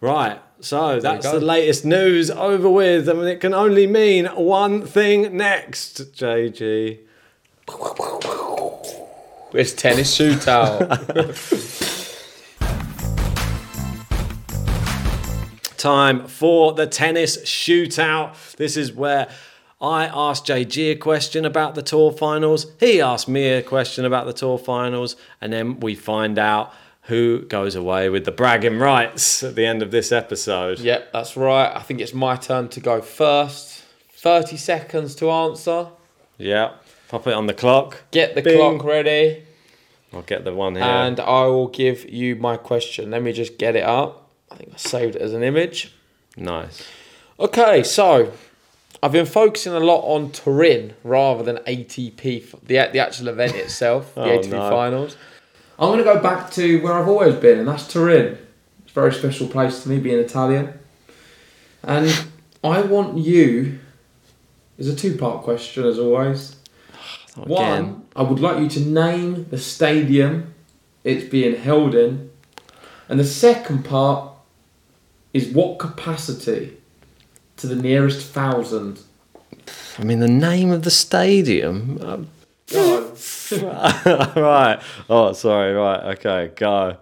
Right, 0.00 0.40
so 0.60 1.00
that's 1.00 1.30
the 1.30 1.40
latest 1.40 1.84
news 1.84 2.30
over 2.30 2.68
with, 2.68 3.08
I 3.08 3.14
mean, 3.14 3.28
it 3.28 3.40
can 3.40 3.54
only 3.54 3.86
mean 3.86 4.26
one 4.26 4.86
thing 4.86 5.36
next, 5.36 6.12
JG. 6.12 6.98
It's 9.52 9.72
tennis 9.72 10.16
shootout. 10.18 10.86
Time 15.78 16.26
for 16.26 16.72
the 16.72 16.86
tennis 16.86 17.38
shootout. 17.38 18.56
This 18.56 18.76
is 18.76 18.92
where 18.92 19.28
I 19.80 20.06
ask 20.06 20.44
JG 20.44 20.92
a 20.92 20.96
question 20.96 21.44
about 21.44 21.74
the 21.74 21.82
tour 21.82 22.10
finals, 22.10 22.66
he 22.80 23.00
asks 23.00 23.28
me 23.28 23.48
a 23.48 23.62
question 23.62 24.04
about 24.04 24.26
the 24.26 24.32
tour 24.32 24.58
finals, 24.58 25.16
and 25.40 25.52
then 25.52 25.80
we 25.80 25.94
find 25.94 26.38
out 26.38 26.72
who 27.06 27.40
goes 27.46 27.74
away 27.74 28.08
with 28.08 28.24
the 28.24 28.32
bragging 28.32 28.78
rights 28.78 29.42
at 29.42 29.54
the 29.54 29.64
end 29.66 29.82
of 29.82 29.90
this 29.90 30.10
episode. 30.12 30.78
Yep, 30.80 31.12
that's 31.12 31.36
right. 31.36 31.72
I 31.74 31.80
think 31.82 32.00
it's 32.00 32.14
my 32.14 32.36
turn 32.36 32.68
to 32.70 32.80
go 32.80 33.00
first. 33.00 33.82
Thirty 34.10 34.56
seconds 34.56 35.14
to 35.16 35.30
answer. 35.30 35.88
Yeah, 36.38 36.72
pop 37.08 37.26
it 37.26 37.32
on 37.34 37.46
the 37.46 37.54
clock. 37.54 38.02
Get 38.10 38.34
the 38.34 38.42
Bing. 38.42 38.58
clock 38.58 38.84
ready, 38.84 39.44
I'll 40.12 40.22
get 40.22 40.44
the 40.44 40.52
one 40.54 40.74
here. 40.74 40.84
and 40.84 41.20
I 41.20 41.44
will 41.46 41.68
give 41.68 42.08
you 42.08 42.34
my 42.36 42.56
question. 42.56 43.10
Let 43.12 43.22
me 43.22 43.32
just 43.32 43.56
get 43.58 43.76
it 43.76 43.84
up. 43.84 44.28
I 44.50 44.56
think 44.56 44.72
I 44.74 44.76
saved 44.76 45.16
it 45.16 45.22
as 45.22 45.32
an 45.32 45.42
image. 45.42 45.92
nice. 46.36 46.82
Okay, 47.38 47.82
so 47.82 48.32
I've 49.02 49.12
been 49.12 49.26
focusing 49.26 49.74
a 49.74 49.80
lot 49.80 50.00
on 50.04 50.32
Turin 50.32 50.94
rather 51.04 51.42
than 51.42 51.58
ATP, 51.58 52.50
the 52.62 52.88
the 52.92 52.98
actual 52.98 53.28
event 53.28 53.54
itself, 53.54 54.14
the 54.14 54.22
Oh, 54.22 54.38
ATP 54.38 54.50
no. 54.50 54.70
finals. 54.70 55.16
I'm 55.78 55.88
going 55.88 55.98
to 55.98 56.04
go 56.04 56.20
back 56.20 56.50
to 56.52 56.80
where 56.80 56.94
I've 56.94 57.08
always 57.08 57.34
been, 57.34 57.58
and 57.58 57.68
that's 57.68 57.86
Turin. 57.86 58.38
It's 58.82 58.90
a 58.90 58.94
very 58.94 59.12
special 59.12 59.46
place 59.46 59.82
to 59.82 59.88
me, 59.88 59.98
being 59.98 60.18
Italian. 60.18 60.72
And 61.82 62.26
I 62.64 62.80
want 62.80 63.18
you. 63.18 63.78
It's 64.78 64.88
a 64.88 64.96
two-part 64.96 65.42
question, 65.42 65.84
as 65.84 65.98
always. 65.98 66.56
One, 67.36 68.06
I 68.14 68.22
would 68.22 68.40
like 68.40 68.58
you 68.60 68.68
to 68.70 68.80
name 68.80 69.46
the 69.50 69.58
stadium 69.58 70.54
it's 71.04 71.28
being 71.28 71.54
held 71.54 71.94
in, 71.94 72.30
and 73.08 73.20
the 73.20 73.24
second 73.24 73.84
part 73.84 74.32
is 75.32 75.48
what 75.48 75.78
capacity 75.78 76.78
to 77.58 77.66
the 77.66 77.76
nearest 77.76 78.26
thousand. 78.26 79.00
I 79.98 80.04
mean, 80.04 80.20
the 80.20 80.28
name 80.28 80.70
of 80.70 80.82
the 80.82 80.90
stadium. 80.90 81.98
Uh, 82.02 82.18
Right. 83.52 84.80
Oh, 85.08 85.32
sorry. 85.32 85.72
Right. 85.72 86.16
Okay. 86.16 86.50
Go. 86.56 86.96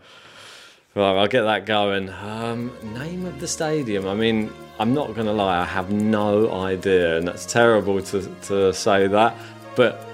Right. 0.95 1.17
I'll 1.19 1.27
get 1.27 1.43
that 1.43 1.65
going. 1.65 2.11
Um, 2.11 2.71
name 2.95 3.25
of 3.25 3.41
the 3.41 3.49
stadium. 3.49 4.07
I 4.07 4.15
mean, 4.15 4.53
I'm 4.79 4.93
not 4.93 5.15
going 5.15 5.27
to 5.27 5.33
lie. 5.33 5.61
I 5.61 5.65
have 5.65 5.91
no 5.91 6.53
idea, 6.53 7.17
and 7.17 7.27
that's 7.27 7.47
terrible 7.47 8.03
to 8.03 8.23
to 8.43 8.73
say 8.75 9.07
that. 9.07 9.35
But 9.75 10.07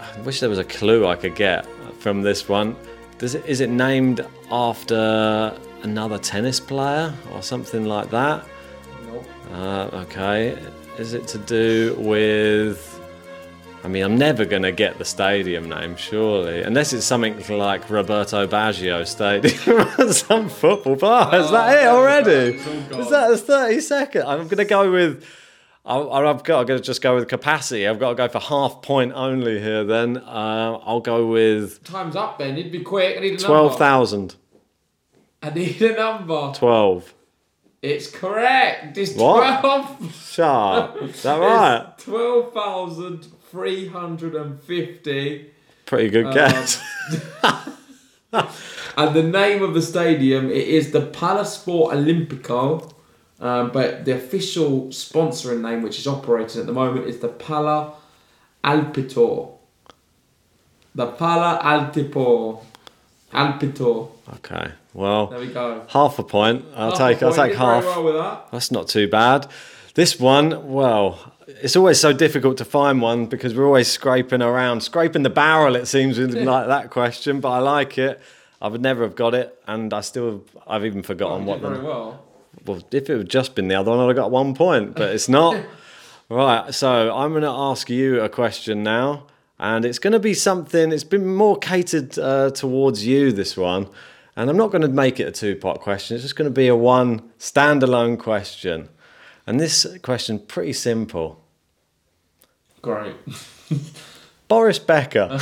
I 0.00 0.20
wish 0.20 0.40
there 0.40 0.48
was 0.48 0.58
a 0.58 0.64
clue 0.64 1.06
I 1.06 1.16
could 1.16 1.34
get 1.34 1.66
from 1.98 2.22
this 2.22 2.48
one. 2.48 2.76
Does 3.18 3.34
it 3.34 3.44
is 3.46 3.60
it 3.60 3.70
named 3.70 4.24
after 4.50 5.58
another 5.82 6.18
tennis 6.18 6.60
player 6.60 7.12
or 7.32 7.42
something 7.42 7.84
like 7.84 8.10
that? 8.10 8.46
Uh, 9.52 9.88
okay. 10.04 10.56
Is 10.98 11.14
it 11.14 11.26
to 11.28 11.38
do 11.38 11.96
with. 11.98 12.95
I 13.86 13.88
mean, 13.88 14.02
I'm 14.02 14.18
never 14.18 14.44
going 14.44 14.64
to 14.64 14.72
get 14.72 14.98
the 14.98 15.04
stadium 15.04 15.68
name, 15.68 15.94
surely. 15.94 16.60
Unless 16.60 16.92
it's 16.92 17.06
something 17.06 17.40
like 17.56 17.88
Roberto 17.88 18.44
Baggio 18.44 19.06
Stadium. 19.06 20.12
Some 20.12 20.48
football 20.48 20.96
bar. 20.96 21.32
Is 21.36 21.52
that 21.52 21.84
it 21.84 21.86
already? 21.86 22.56
Is 22.56 23.10
that 23.10 23.28
the 23.28 23.38
30 23.38 23.80
second? 23.80 24.22
I'm 24.22 24.48
going 24.48 24.56
to 24.56 24.64
go 24.64 24.90
with. 24.90 25.24
I, 25.84 26.00
I've 26.00 26.42
got 26.42 26.66
to 26.66 26.80
just 26.80 27.00
go 27.00 27.14
with 27.14 27.28
capacity. 27.28 27.86
I've 27.86 28.00
got 28.00 28.08
to 28.08 28.14
go 28.16 28.26
for 28.26 28.40
half 28.40 28.82
point 28.82 29.12
only 29.14 29.60
here. 29.60 29.84
Then 29.84 30.16
uh, 30.16 30.80
I'll 30.82 30.98
go 30.98 31.24
with 31.28 31.84
Time's 31.84 32.16
up, 32.16 32.40
Ben. 32.40 32.56
You'd 32.56 32.72
be 32.72 32.80
quick. 32.80 33.18
I 33.18 33.20
need 33.20 33.34
a 33.34 33.38
twelve 33.38 33.78
thousand. 33.78 34.34
I 35.40 35.50
need 35.50 35.80
a 35.80 35.94
number. 35.94 36.52
Twelve. 36.56 37.14
It's 37.82 38.10
correct. 38.10 38.98
It's 38.98 39.14
What? 39.14 39.60
12. 39.60 40.14
Shut. 40.16 40.96
Is 41.02 41.22
that 41.22 41.38
right? 41.40 41.86
It's 41.96 42.04
12,350. 43.56 45.50
Pretty 45.86 46.10
good 46.10 46.32
guess. 46.34 46.82
And 48.98 49.14
the 49.14 49.22
name 49.22 49.62
of 49.62 49.74
the 49.74 49.82
stadium 49.82 50.50
it 50.50 50.68
is 50.68 50.90
the 50.92 51.00
Palace 51.02 51.58
Palasport 51.62 51.94
Olimpico. 51.94 52.92
Um, 53.38 53.70
but 53.70 54.06
the 54.06 54.12
official 54.12 54.86
sponsoring 54.86 55.60
name, 55.60 55.82
which 55.82 55.98
is 55.98 56.06
operating 56.06 56.60
at 56.62 56.66
the 56.66 56.72
moment, 56.72 57.06
is 57.06 57.18
the 57.18 57.28
Pala 57.28 57.92
Alpitour. 58.64 59.52
The 60.94 61.06
Pala 61.08 61.60
Altipo. 61.62 62.62
Alpito. 63.34 64.08
okay. 64.36 64.72
Well, 64.94 65.26
There 65.26 65.40
we 65.40 65.48
go. 65.48 65.82
half 65.88 66.18
a 66.18 66.22
point. 66.22 66.64
I'll 66.74 66.90
Half 66.90 66.98
take. 66.98 67.22
I'll 67.22 67.34
take 67.34 67.54
half. 67.54 67.84
well 67.84 68.12
that. 68.14 68.50
That's 68.50 68.70
not 68.70 68.88
too 68.88 69.08
bad. 69.08 69.46
This 69.96 70.20
one, 70.20 70.70
well, 70.70 71.32
it's 71.46 71.74
always 71.74 71.98
so 71.98 72.12
difficult 72.12 72.58
to 72.58 72.66
find 72.66 73.00
one 73.00 73.24
because 73.24 73.54
we're 73.54 73.64
always 73.64 73.88
scraping 73.88 74.42
around, 74.42 74.82
scraping 74.82 75.22
the 75.22 75.30
barrel. 75.30 75.74
It 75.74 75.86
seems 75.86 76.18
like 76.18 76.66
that 76.66 76.90
question, 76.90 77.40
but 77.40 77.48
I 77.48 77.60
like 77.60 77.96
it. 77.96 78.20
I 78.60 78.68
would 78.68 78.82
never 78.82 79.04
have 79.04 79.16
got 79.16 79.34
it, 79.34 79.58
and 79.66 79.94
I 79.94 80.02
still, 80.02 80.44
I've 80.66 80.84
even 80.84 81.02
forgotten 81.02 81.44
You 81.44 81.48
what 81.48 81.60
very 81.62 81.78
the. 81.78 81.84
well. 81.84 82.22
Well, 82.66 82.82
if 82.92 83.08
it 83.08 83.16
had 83.16 83.30
just 83.30 83.54
been 83.54 83.68
the 83.68 83.74
other 83.76 83.90
one, 83.90 84.00
I'd 84.00 84.08
have 84.08 84.16
got 84.16 84.30
one 84.30 84.54
point, 84.54 84.96
but 84.96 85.14
it's 85.14 85.30
not. 85.30 85.58
right, 86.28 86.74
so 86.74 87.16
I'm 87.16 87.30
going 87.30 87.42
to 87.42 87.48
ask 87.48 87.88
you 87.88 88.20
a 88.20 88.28
question 88.28 88.82
now, 88.82 89.24
and 89.58 89.86
it's 89.86 89.98
going 89.98 90.12
to 90.12 90.18
be 90.20 90.34
something. 90.34 90.92
It's 90.92 91.04
been 91.04 91.34
more 91.34 91.56
catered 91.56 92.18
uh, 92.18 92.50
towards 92.50 93.06
you 93.06 93.32
this 93.32 93.56
one, 93.56 93.88
and 94.36 94.50
I'm 94.50 94.58
not 94.58 94.70
going 94.70 94.82
to 94.82 94.88
make 94.88 95.20
it 95.20 95.24
a 95.26 95.32
two-part 95.32 95.80
question. 95.80 96.16
It's 96.16 96.22
just 96.24 96.36
going 96.36 96.50
to 96.50 96.54
be 96.54 96.68
a 96.68 96.76
one 96.76 97.30
standalone 97.38 98.18
question, 98.18 98.90
and 99.46 99.60
this 99.60 99.86
question 100.02 100.38
pretty 100.38 100.72
simple. 100.72 101.42
Great. 102.82 103.16
Boris 104.48 104.78
Becker. 104.78 105.28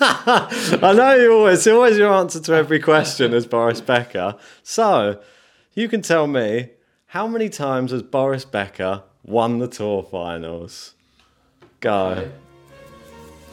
I 0.00 0.92
know 0.96 1.14
you 1.14 1.32
always, 1.32 1.66
always 1.66 1.96
your 1.96 2.12
answer 2.12 2.40
to 2.40 2.52
every 2.52 2.80
question 2.80 3.32
is 3.32 3.46
Boris 3.46 3.80
Becker. 3.80 4.36
So, 4.62 5.22
you 5.74 5.88
can 5.88 6.02
tell 6.02 6.26
me 6.26 6.70
how 7.06 7.26
many 7.26 7.48
times 7.48 7.92
has 7.92 8.02
Boris 8.02 8.44
Becker 8.44 9.04
won 9.22 9.58
the 9.58 9.68
tour 9.68 10.02
finals? 10.02 10.94
Go. 11.80 12.30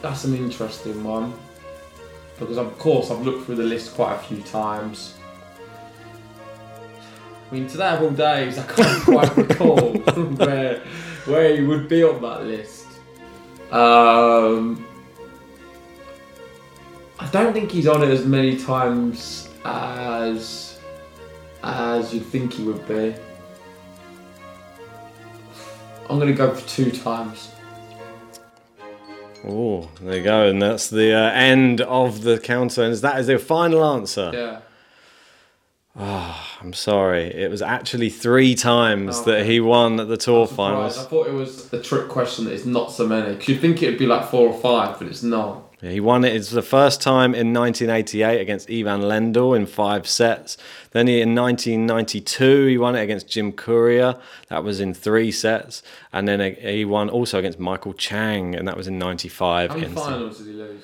That's 0.02 0.24
an 0.24 0.34
interesting 0.34 1.02
one. 1.04 1.32
Because, 2.38 2.58
of 2.58 2.76
course, 2.78 3.10
I've 3.10 3.22
looked 3.22 3.46
through 3.46 3.56
the 3.56 3.64
list 3.64 3.94
quite 3.94 4.16
a 4.16 4.18
few 4.18 4.42
times. 4.42 5.14
I 7.52 7.54
mean, 7.54 7.66
today 7.66 7.90
of 7.90 8.02
all 8.02 8.08
days, 8.08 8.56
I 8.56 8.64
can't 8.64 9.02
quite 9.04 9.36
recall 9.36 9.92
where, 9.98 10.78
where 11.26 11.54
he 11.54 11.62
would 11.62 11.86
be 11.86 12.02
on 12.02 12.22
that 12.22 12.44
list. 12.44 12.86
Um, 13.70 14.86
I 17.18 17.26
don't 17.30 17.52
think 17.52 17.70
he's 17.70 17.86
on 17.86 18.02
it 18.02 18.08
as 18.08 18.24
many 18.24 18.56
times 18.56 19.50
as 19.66 20.78
as 21.62 22.14
you'd 22.14 22.24
think 22.24 22.54
he 22.54 22.62
would 22.62 22.88
be. 22.88 23.14
I'm 26.08 26.18
going 26.18 26.28
to 26.28 26.32
go 26.32 26.54
for 26.54 26.66
two 26.66 26.90
times. 26.90 27.50
Oh, 29.46 29.90
there 30.00 30.16
you 30.16 30.24
go, 30.24 30.48
and 30.48 30.62
that's 30.62 30.88
the 30.88 31.12
uh, 31.12 31.30
end 31.32 31.82
of 31.82 32.22
the 32.22 32.38
counter. 32.38 32.82
And 32.82 32.94
that 32.94 33.20
is 33.20 33.26
the 33.26 33.38
final 33.38 33.84
answer. 33.84 34.30
Yeah. 34.32 34.60
Ah, 35.94 36.58
I'm 36.62 36.72
sorry, 36.72 37.24
it 37.24 37.50
was 37.50 37.60
actually 37.60 38.08
three 38.08 38.54
times 38.54 39.18
Oh, 39.18 39.24
that 39.24 39.44
he 39.44 39.60
won 39.60 40.00
at 40.00 40.08
the 40.08 40.16
tour 40.16 40.46
finals. 40.46 40.98
I 40.98 41.04
thought 41.04 41.26
it 41.26 41.34
was 41.34 41.70
a 41.72 41.82
trick 41.82 42.08
question 42.08 42.46
that 42.46 42.54
it's 42.54 42.64
not 42.64 42.90
so 42.92 43.06
many. 43.06 43.32
Because 43.34 43.48
you'd 43.48 43.60
think 43.60 43.82
it'd 43.82 43.98
be 43.98 44.06
like 44.06 44.30
four 44.30 44.48
or 44.48 44.58
five, 44.58 44.98
but 44.98 45.06
it's 45.08 45.22
not. 45.22 45.64
Yeah, 45.82 45.90
He 45.90 46.00
won 46.00 46.24
it. 46.24 46.34
It's 46.34 46.48
the 46.50 46.62
first 46.62 47.02
time 47.02 47.34
in 47.34 47.52
1988 47.52 48.40
against 48.40 48.70
Ivan 48.70 49.02
Lendl 49.02 49.54
in 49.54 49.66
five 49.66 50.06
sets. 50.08 50.56
Then 50.92 51.08
he, 51.08 51.20
in 51.20 51.34
1992 51.34 52.66
he 52.68 52.78
won 52.78 52.94
it 52.96 53.02
against 53.02 53.28
Jim 53.28 53.52
Courier. 53.52 54.16
That 54.48 54.64
was 54.64 54.80
in 54.80 54.94
three 54.94 55.30
sets. 55.30 55.82
And 56.12 56.26
then 56.26 56.54
he 56.54 56.86
won 56.86 57.10
also 57.10 57.38
against 57.38 57.58
Michael 57.58 57.92
Chang, 57.92 58.54
and 58.54 58.66
that 58.66 58.76
was 58.78 58.86
in 58.88 58.98
95. 58.98 59.70
How 59.70 59.74
many 59.76 59.86
in- 59.88 59.94
finals 59.94 60.38
did 60.38 60.46
he 60.46 60.52
lose? 60.54 60.82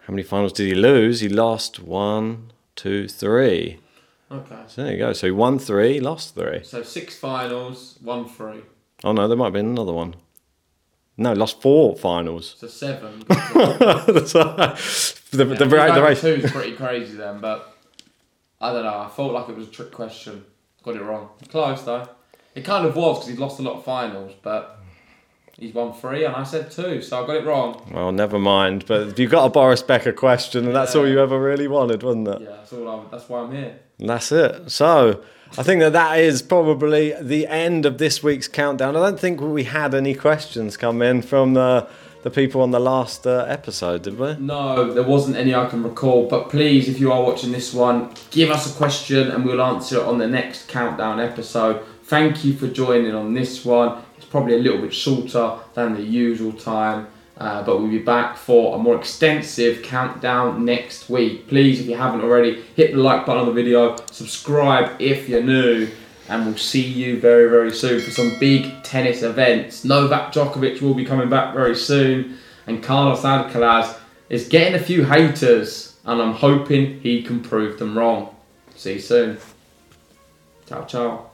How 0.00 0.12
many 0.12 0.22
finals 0.24 0.52
did 0.54 0.66
he 0.66 0.74
lose? 0.74 1.20
He 1.20 1.28
lost 1.28 1.78
one, 1.78 2.50
two, 2.74 3.06
three. 3.08 3.78
Okay. 4.34 4.62
So 4.66 4.82
there 4.82 4.92
you 4.92 4.98
go. 4.98 5.12
So 5.12 5.26
he 5.28 5.30
won 5.30 5.58
three, 5.58 6.00
lost 6.00 6.34
three. 6.34 6.62
So 6.64 6.82
six 6.82 7.16
finals, 7.16 7.98
one 8.02 8.28
three. 8.28 8.62
Oh 9.04 9.12
no, 9.12 9.28
there 9.28 9.36
might 9.36 9.46
have 9.46 9.52
been 9.52 9.66
another 9.66 9.92
one. 9.92 10.16
No, 11.16 11.32
lost 11.32 11.60
four 11.62 11.94
finals. 11.96 12.56
So 12.58 12.66
seven. 12.66 13.20
the 13.28 14.78
the, 15.30 15.44
the, 15.44 15.66
Yeah, 15.68 15.74
ra- 15.86 15.94
the 15.94 16.02
race. 16.02 16.20
two 16.20 16.28
is 16.28 16.50
pretty 16.50 16.72
crazy 16.72 17.16
then, 17.16 17.40
but 17.40 17.76
I 18.60 18.72
don't 18.72 18.82
know. 18.84 18.98
I 18.98 19.08
felt 19.14 19.32
like 19.32 19.48
it 19.48 19.56
was 19.56 19.68
a 19.68 19.70
trick 19.70 19.92
question. 19.92 20.44
Got 20.82 20.96
it 20.96 21.02
wrong. 21.02 21.28
Close 21.48 21.82
though. 21.82 22.08
It 22.54 22.64
kind 22.64 22.86
of 22.86 22.96
was 22.96 23.18
because 23.18 23.28
he's 23.30 23.38
lost 23.38 23.58
a 23.60 23.62
lot 23.62 23.76
of 23.76 23.84
finals, 23.84 24.32
but 24.42 24.78
he's 25.58 25.74
won 25.74 25.92
three, 25.92 26.24
and 26.24 26.34
I 26.34 26.42
said 26.42 26.70
two, 26.70 27.02
so 27.02 27.22
I 27.22 27.26
got 27.26 27.36
it 27.36 27.44
wrong. 27.44 27.88
Well, 27.92 28.12
never 28.12 28.38
mind. 28.38 28.84
But 28.86 29.18
you 29.18 29.28
got 29.28 29.46
a 29.46 29.50
Boris 29.50 29.82
Becker 29.82 30.12
question, 30.12 30.66
and 30.66 30.74
that's 30.74 30.94
all 30.94 31.08
you 31.08 31.20
ever 31.20 31.40
really 31.40 31.68
wanted, 31.68 32.02
wasn't 32.02 32.28
it? 32.28 32.42
Yeah, 32.42 32.48
that's 32.48 32.72
all. 32.72 32.88
I, 32.88 33.04
that's 33.10 33.28
why 33.28 33.40
I'm 33.40 33.52
here. 33.52 33.78
And 33.98 34.08
that's 34.08 34.32
it. 34.32 34.70
So 34.70 35.22
I 35.56 35.62
think 35.62 35.80
that 35.80 35.92
that 35.92 36.18
is 36.18 36.42
probably 36.42 37.14
the 37.20 37.46
end 37.46 37.86
of 37.86 37.98
this 37.98 38.22
week's 38.22 38.48
countdown. 38.48 38.96
I 38.96 39.00
don't 39.00 39.20
think 39.20 39.40
we 39.40 39.64
had 39.64 39.94
any 39.94 40.14
questions 40.14 40.76
come 40.76 41.02
in 41.02 41.22
from 41.22 41.54
the 41.54 41.88
the 42.24 42.30
people 42.30 42.62
on 42.62 42.70
the 42.70 42.80
last 42.80 43.26
uh, 43.26 43.44
episode, 43.48 44.02
did 44.02 44.18
we? 44.18 44.34
No, 44.36 44.94
there 44.94 45.02
wasn't 45.02 45.36
any 45.36 45.54
I 45.54 45.66
can 45.66 45.82
recall. 45.82 46.26
But 46.26 46.48
please, 46.48 46.88
if 46.88 46.98
you 46.98 47.12
are 47.12 47.22
watching 47.22 47.52
this 47.52 47.74
one, 47.74 48.14
give 48.30 48.50
us 48.50 48.72
a 48.72 48.74
question 48.78 49.30
and 49.30 49.44
we'll 49.44 49.60
answer 49.60 49.98
it 49.98 50.04
on 50.04 50.16
the 50.16 50.26
next 50.26 50.66
countdown 50.66 51.20
episode. 51.20 51.84
Thank 52.04 52.42
you 52.42 52.54
for 52.54 52.66
joining 52.66 53.14
on 53.14 53.34
this 53.34 53.62
one. 53.62 54.02
It's 54.16 54.26
probably 54.26 54.54
a 54.54 54.58
little 54.58 54.80
bit 54.80 54.94
shorter 54.94 55.58
than 55.74 55.94
the 55.94 56.02
usual 56.02 56.52
time, 56.52 57.08
uh, 57.38 57.62
but 57.64 57.78
we'll 57.78 57.90
be 57.90 57.98
back 57.98 58.36
for 58.36 58.76
a 58.76 58.78
more 58.78 58.96
extensive 58.96 59.82
countdown 59.82 60.64
next 60.64 61.10
week. 61.10 61.48
Please, 61.48 61.80
if 61.80 61.86
you 61.86 61.96
haven't 61.96 62.22
already, 62.22 62.62
hit 62.76 62.92
the 62.92 62.98
like 62.98 63.26
button 63.26 63.42
on 63.42 63.46
the 63.46 63.52
video, 63.52 63.96
subscribe 64.10 65.00
if 65.00 65.28
you're 65.28 65.42
new, 65.42 65.88
and 66.28 66.46
we'll 66.46 66.56
see 66.56 66.82
you 66.84 67.20
very, 67.20 67.50
very 67.50 67.70
soon 67.70 68.00
for 68.00 68.10
some 68.10 68.38
big 68.38 68.82
tennis 68.82 69.22
events. 69.22 69.84
Novak 69.84 70.32
Djokovic 70.32 70.80
will 70.80 70.94
be 70.94 71.04
coming 71.04 71.28
back 71.28 71.54
very 71.54 71.74
soon, 71.74 72.38
and 72.66 72.82
Carlos 72.82 73.22
Alcaraz 73.22 73.98
is 74.30 74.48
getting 74.48 74.74
a 74.74 74.82
few 74.82 75.04
haters, 75.04 75.98
and 76.04 76.22
I'm 76.22 76.32
hoping 76.32 77.00
he 77.00 77.22
can 77.22 77.40
prove 77.40 77.78
them 77.78 77.96
wrong. 77.96 78.34
See 78.76 78.94
you 78.94 79.00
soon. 79.00 79.38
Ciao, 80.66 80.84
ciao. 80.84 81.33